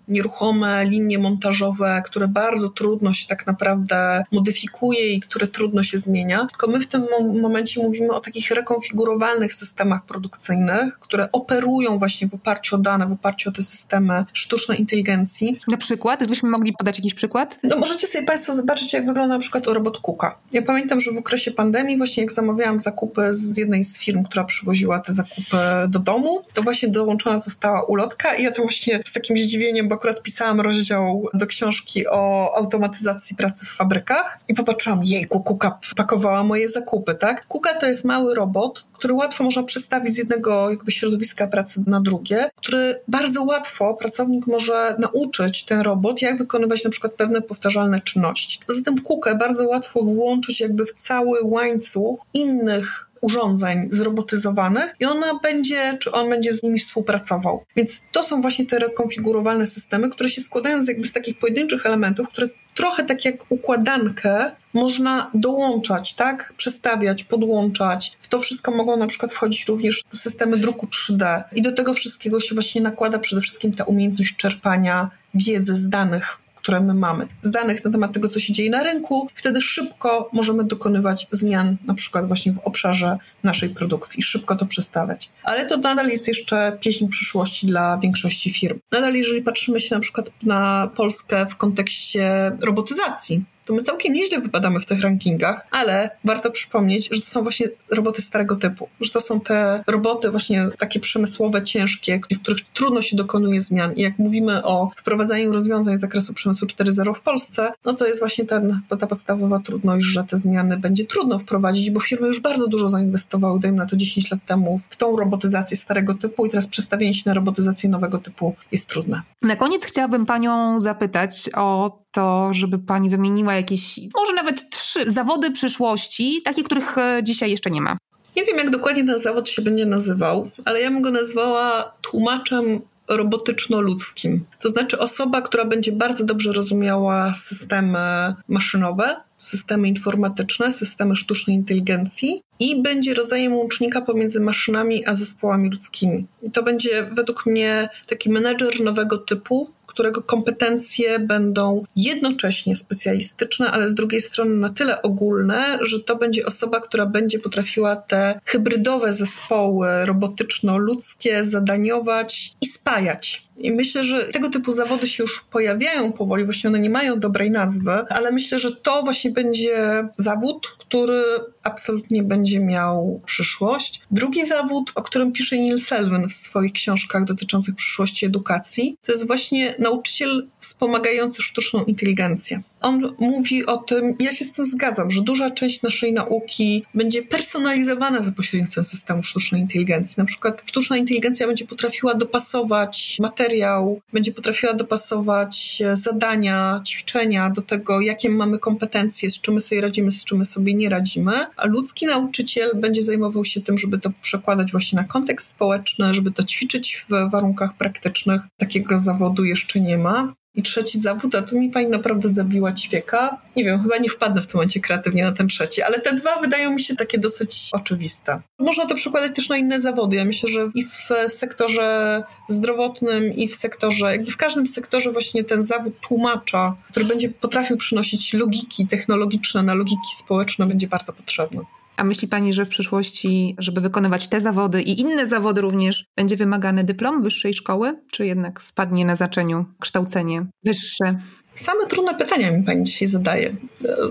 [0.08, 6.48] nieruchome linie montażowe, które bardzo trudno się tak naprawdę modyfikuje i które trudno się zmienia.
[6.50, 7.06] Tylko my w tym
[7.42, 13.12] momencie mówimy o takich rekonfigurowalnych systemach produkcyjnych, które operują właśnie w oparciu o dane, w
[13.18, 15.60] oparciu o te systemy sztucznej inteligencji.
[15.68, 16.20] Na przykład?
[16.20, 17.60] Gdybyśmy mogli podać jakiś przykład?
[17.64, 20.38] No możecie sobie Państwo zobaczyć, jak wygląda na przykład robot Kuka.
[20.52, 24.44] Ja pamiętam, że w okresie pandemii, właśnie jak zamawiałam zakupy z jednej z firm, która
[24.44, 25.58] przywoziła te zakupy
[25.88, 29.96] do domu, to właśnie dołączona została ulotka i ja to właśnie z takim zdziwieniem, bo
[29.96, 36.44] akurat pisałam rozdział do książki o automatyzacji pracy w fabrykach i popatrzyłam, jejku, Kuka pakowała
[36.44, 37.48] moje zakupy, tak?
[37.48, 42.02] Kuka to jest mały robot, który łatwo można przestawić z jednego jakby środowiska pracy na
[42.02, 48.02] drugie, który bardzo łatwo pracownik może nauczyć ten robot, jak wykonywać na przykład pewne powtarzalne
[48.02, 48.60] czynności.
[48.68, 55.98] Zatem kukę bardzo łatwo włączyć jakby w cały łańcuch innych urządzeń zrobotyzowanych i ona będzie,
[56.02, 57.64] czy on będzie z nimi współpracował.
[57.76, 61.86] Więc to są właśnie te rekonfigurowalne systemy, które się składają z, jakby z takich pojedynczych
[61.86, 66.54] elementów, które trochę tak jak układankę można dołączać, tak?
[66.58, 68.18] Przestawiać, podłączać.
[68.22, 71.44] W to wszystko mogą na przykład wchodzić również systemy druku 3D.
[71.56, 76.38] I do tego wszystkiego się właśnie nakłada przede wszystkim ta umiejętność czerpania wiedzy z danych,
[76.68, 79.28] które my mamy, z danych na temat tego, co się dzieje na rynku.
[79.36, 85.30] Wtedy szybko możemy dokonywać zmian, na przykład właśnie w obszarze naszej produkcji, szybko to przestawiać.
[85.44, 88.80] Ale to nadal jest jeszcze pieśń przyszłości dla większości firm.
[88.92, 94.42] Nadal, jeżeli patrzymy się na przykład na Polskę w kontekście robotyzacji, to my całkiem nieźle
[94.42, 99.12] wypadamy w tych rankingach, ale warto przypomnieć, że to są właśnie roboty starego typu, że
[99.12, 103.94] to są te roboty właśnie takie przemysłowe, ciężkie, w których trudno się dokonuje zmian.
[103.94, 108.20] I jak mówimy o wprowadzaniu rozwiązań z zakresu przemysłu 4.0 w Polsce, no to jest
[108.20, 112.68] właśnie ten, ta podstawowa trudność, że te zmiany będzie trudno wprowadzić, bo firmy już bardzo
[112.68, 116.68] dużo zainwestowały, dajmy na to 10 lat temu, w tą robotyzację starego typu i teraz
[116.68, 119.22] przestawienie się na robotyzację nowego typu jest trudne.
[119.42, 125.52] Na koniec chciałabym Panią zapytać o to, żeby Pani wymieniła jakieś, może nawet trzy zawody
[125.52, 127.98] przyszłości, takie, których e, dzisiaj jeszcze nie ma.
[128.36, 132.82] Nie wiem, jak dokładnie ten zawód się będzie nazywał, ale ja bym go nazwała tłumaczem
[133.08, 134.46] robotyczno-ludzkim.
[134.62, 142.42] To znaczy osoba, która będzie bardzo dobrze rozumiała systemy maszynowe, systemy informatyczne, systemy sztucznej inteligencji
[142.60, 146.26] i będzie rodzajem łącznika pomiędzy maszynami a zespołami ludzkimi.
[146.44, 153.90] I to będzie według mnie taki menedżer nowego typu, którego kompetencje będą jednocześnie specjalistyczne, ale
[153.90, 159.14] z drugiej strony na tyle ogólne, że to będzie osoba, która będzie potrafiła te hybrydowe
[159.14, 163.47] zespoły robotyczno-ludzkie zadaniować i spajać.
[163.60, 167.52] I myślę, że tego typu zawody się już pojawiają powoli, właśnie one nie mają dobrej
[167.52, 171.24] nazwy, ale myślę, że to właśnie będzie zawód, który
[171.64, 174.02] absolutnie będzie miał przyszłość.
[174.12, 179.28] Drugi zawód, o którym pisze Neil Selwyn w swoich książkach dotyczących przyszłości edukacji, to jest
[179.28, 182.62] właśnie nauczyciel wspomagający sztuczną inteligencję.
[182.82, 187.22] On mówi o tym, ja się z tym zgadzam, że duża część naszej nauki będzie
[187.24, 190.16] personalizowana za pośrednictwem systemu sztucznej inteligencji.
[190.18, 198.02] Na przykład sztuczna inteligencja będzie potrafiła dopasować materiał, będzie potrafiła dopasować zadania, ćwiczenia do tego,
[198.02, 201.68] jakie mamy kompetencje, z czym my sobie radzimy, z czym my sobie nie radzimy, a
[201.68, 206.44] ludzki nauczyciel będzie zajmował się tym, żeby to przekładać właśnie na kontekst społeczny, żeby to
[206.44, 208.42] ćwiczyć w warunkach praktycznych.
[208.58, 210.34] Takiego zawodu jeszcze nie ma.
[210.58, 213.38] I trzeci zawód, a tu mi pani naprawdę zabiła ćwieka.
[213.56, 216.40] Nie wiem, chyba nie wpadnę w tym momencie kreatywnie na ten trzeci, ale te dwa
[216.40, 218.42] wydają mi się takie dosyć oczywiste.
[218.60, 220.16] Można to przekładać też na inne zawody.
[220.16, 225.44] Ja myślę, że i w sektorze zdrowotnym, i w sektorze, jakby w każdym sektorze właśnie
[225.44, 231.62] ten zawód tłumacza, który będzie potrafił przynosić logiki technologiczne na logiki społeczne, będzie bardzo potrzebny.
[231.98, 236.36] A myśli Pani, że w przyszłości, żeby wykonywać te zawody i inne zawody również, będzie
[236.36, 241.16] wymagany dyplom wyższej szkoły, czy jednak spadnie na zaczeniu kształcenie wyższe?
[241.56, 243.56] Same trudne pytania mi Pani dzisiaj zadaje.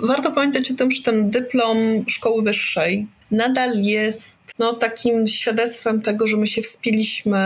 [0.02, 6.26] Warto pamiętać o tym, że ten dyplom szkoły wyższej nadal jest no, takim świadectwem tego,
[6.26, 7.38] że my się wspiliśmy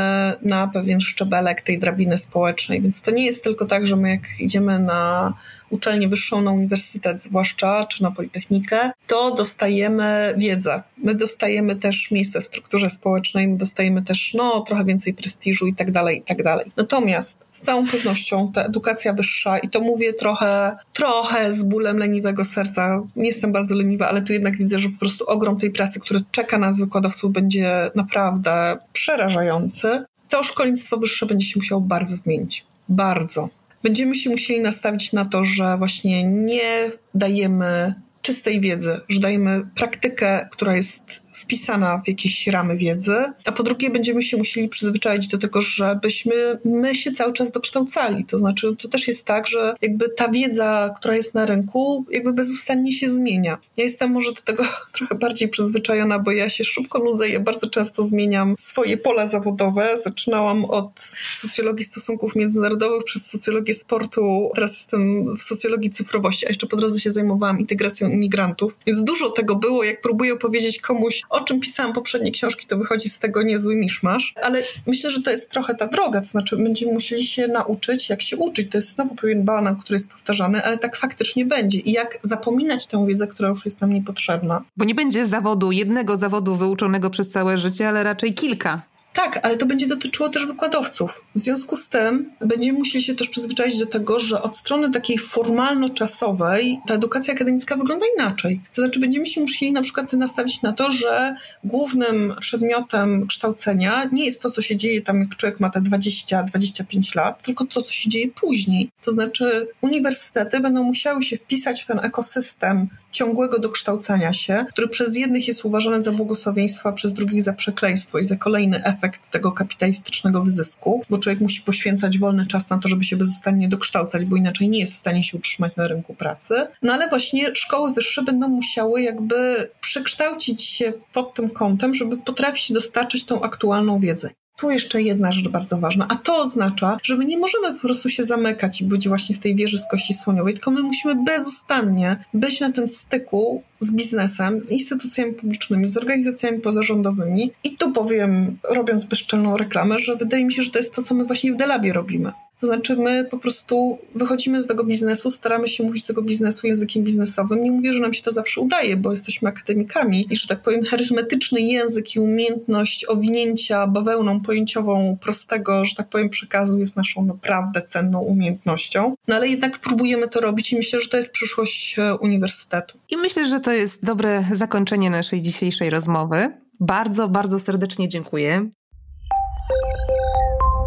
[0.43, 2.81] na pewien szczebelek tej drabiny społecznej.
[2.81, 5.35] Więc to nie jest tylko tak, że my jak idziemy na
[5.71, 10.83] uczelnię wyższą, na uniwersytet zwłaszcza, czy na politechnikę, to dostajemy wiedzę.
[10.99, 15.75] My dostajemy też miejsce w strukturze społecznej, my dostajemy też no, trochę więcej prestiżu i
[15.75, 16.73] tak dalej, i tak dalej.
[16.77, 22.45] Natomiast z całą pewnością ta edukacja wyższa, i to mówię trochę, trochę z bólem leniwego
[22.45, 26.01] serca, nie jestem bardzo leniwa, ale tu jednak widzę, że po prostu ogrom tej pracy,
[26.01, 30.05] który czeka nas wykładowców, będzie naprawdę przerażający.
[30.29, 32.65] To szkolnictwo wyższe będzie się musiało bardzo zmienić.
[32.89, 33.49] Bardzo
[33.83, 40.49] będziemy się musieli nastawić na to, że właśnie nie dajemy czystej wiedzy, że dajemy praktykę,
[40.53, 41.03] która jest
[41.51, 46.35] wpisana w jakieś ramy wiedzy, a po drugie będziemy się musieli przyzwyczaić do tego, żebyśmy
[46.65, 48.25] my się cały czas dokształcali.
[48.25, 52.33] To znaczy, to też jest tak, że jakby ta wiedza, która jest na rynku, jakby
[52.33, 53.59] bezustannie się zmienia.
[53.77, 57.41] Ja jestem może do tego trochę bardziej przyzwyczajona, bo ja się szybko nudzę i ja
[57.41, 59.97] bardzo często zmieniam swoje pola zawodowe.
[60.05, 60.91] Zaczynałam od
[61.33, 67.01] socjologii stosunków międzynarodowych przez socjologię sportu, teraz jestem w socjologii cyfrowości, a jeszcze po drodze
[67.01, 68.77] się zajmowałam integracją imigrantów.
[68.87, 73.09] Więc dużo tego było, jak próbuję powiedzieć komuś, o czym pisałam poprzednie książki, to wychodzi
[73.09, 76.93] z tego niezły miszmasz, ale myślę, że to jest trochę ta droga, to znaczy będziemy
[76.93, 78.71] musieli się nauczyć, jak się uczyć.
[78.71, 81.79] To jest znowu pewien banan, który jest powtarzany, ale tak faktycznie będzie.
[81.79, 84.63] I jak zapominać tę wiedzę, która już jest nam niepotrzebna.
[84.77, 88.83] Bo nie będzie zawodu, jednego zawodu wyuczonego przez całe życie, ale raczej kilka.
[89.13, 91.25] Tak, ale to będzie dotyczyło też wykładowców.
[91.35, 95.19] W związku z tym będziemy musieli się też przyzwyczaić do tego, że od strony takiej
[95.19, 98.61] formalno-czasowej ta edukacja akademicka wygląda inaczej.
[98.75, 104.25] To znaczy będziemy się musieli na przykład nastawić na to, że głównym przedmiotem kształcenia nie
[104.25, 107.93] jest to, co się dzieje tam, jak człowiek ma te 20-25 lat, tylko to, co
[107.93, 108.91] się dzieje później.
[109.05, 115.17] To znaczy uniwersytety będą musiały się wpisać w ten ekosystem ciągłego dokształcania się, który przez
[115.17, 119.53] jednych jest uważany za błogosławieństwo, a przez drugich za przekleństwo i za kolejny efekt tego
[119.53, 124.37] kapitalistycznego wyzysku, bo człowiek musi poświęcać wolny czas na to, żeby się bezustannie dokształcać, bo
[124.37, 126.55] inaczej nie jest w stanie się utrzymać na rynku pracy.
[126.83, 132.73] No ale właśnie szkoły wyższe będą musiały jakby przekształcić się pod tym kątem, żeby potrafić
[132.73, 134.31] dostarczyć tą aktualną wiedzę.
[134.61, 138.09] Tu jeszcze jedna rzecz bardzo ważna, a to oznacza, że my nie możemy po prostu
[138.09, 142.25] się zamykać i być właśnie w tej wieży z kości słoniowej, tylko my musimy bezustannie
[142.35, 147.51] być na tym styku z biznesem, z instytucjami publicznymi, z organizacjami pozarządowymi.
[147.65, 151.15] I tu powiem, robiąc bezczelną reklamę, że wydaje mi się, że to jest to, co
[151.15, 152.33] my właśnie w Delabie robimy.
[152.61, 157.05] To znaczy, my po prostu wychodzimy do tego biznesu, staramy się mówić tego biznesu językiem
[157.05, 157.65] biznesowym.
[157.65, 160.85] Nie mówię, że nam się to zawsze udaje, bo jesteśmy akademikami i, że tak powiem,
[160.85, 167.83] charyzmatyczny język i umiejętność owinięcia bawełną pojęciową prostego, że tak powiem, przekazu jest naszą naprawdę
[167.83, 169.15] cenną umiejętnością.
[169.29, 172.99] No ale jednak próbujemy to robić i myślę, że to jest przyszłość e, uniwersytetu.
[173.11, 176.53] I myślę, że to jest dobre zakończenie naszej dzisiejszej rozmowy.
[176.81, 178.71] Bardzo, bardzo serdecznie dziękuję.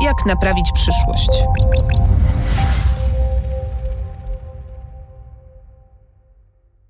[0.03, 1.29] Jak naprawić przyszłość?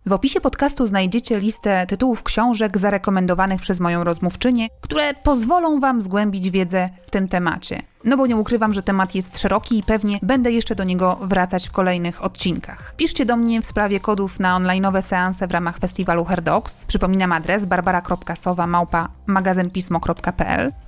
[0.05, 6.49] W opisie podcastu znajdziecie listę tytułów książek zarekomendowanych przez moją rozmówczynię, które pozwolą Wam zgłębić
[6.49, 7.81] wiedzę w tym temacie.
[8.05, 11.67] No bo nie ukrywam, że temat jest szeroki i pewnie będę jeszcze do niego wracać
[11.67, 12.93] w kolejnych odcinkach.
[12.97, 16.85] Piszcie do mnie w sprawie kodów na online'owe seanse w ramach festiwalu Herdox.
[16.85, 18.67] Przypominam adres barbara.sowa.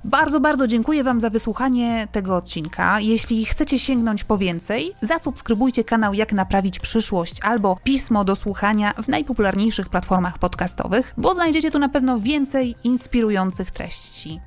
[0.04, 3.00] Bardzo, bardzo dziękuję Wam za wysłuchanie tego odcinka.
[3.00, 9.08] Jeśli chcecie sięgnąć po więcej, zasubskrybujcie kanał Jak Naprawić Przyszłość albo Pismo do słuchania w
[9.08, 14.40] najpopularniejszych platformach podcastowych, bo znajdziecie tu na pewno więcej inspirujących treści.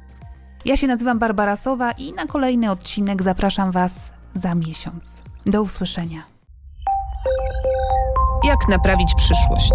[0.65, 3.91] Ja się nazywam Barbara Sowa i na kolejny odcinek zapraszam Was
[4.35, 5.23] za miesiąc.
[5.45, 6.23] Do usłyszenia.
[8.43, 9.73] Jak naprawić przyszłość?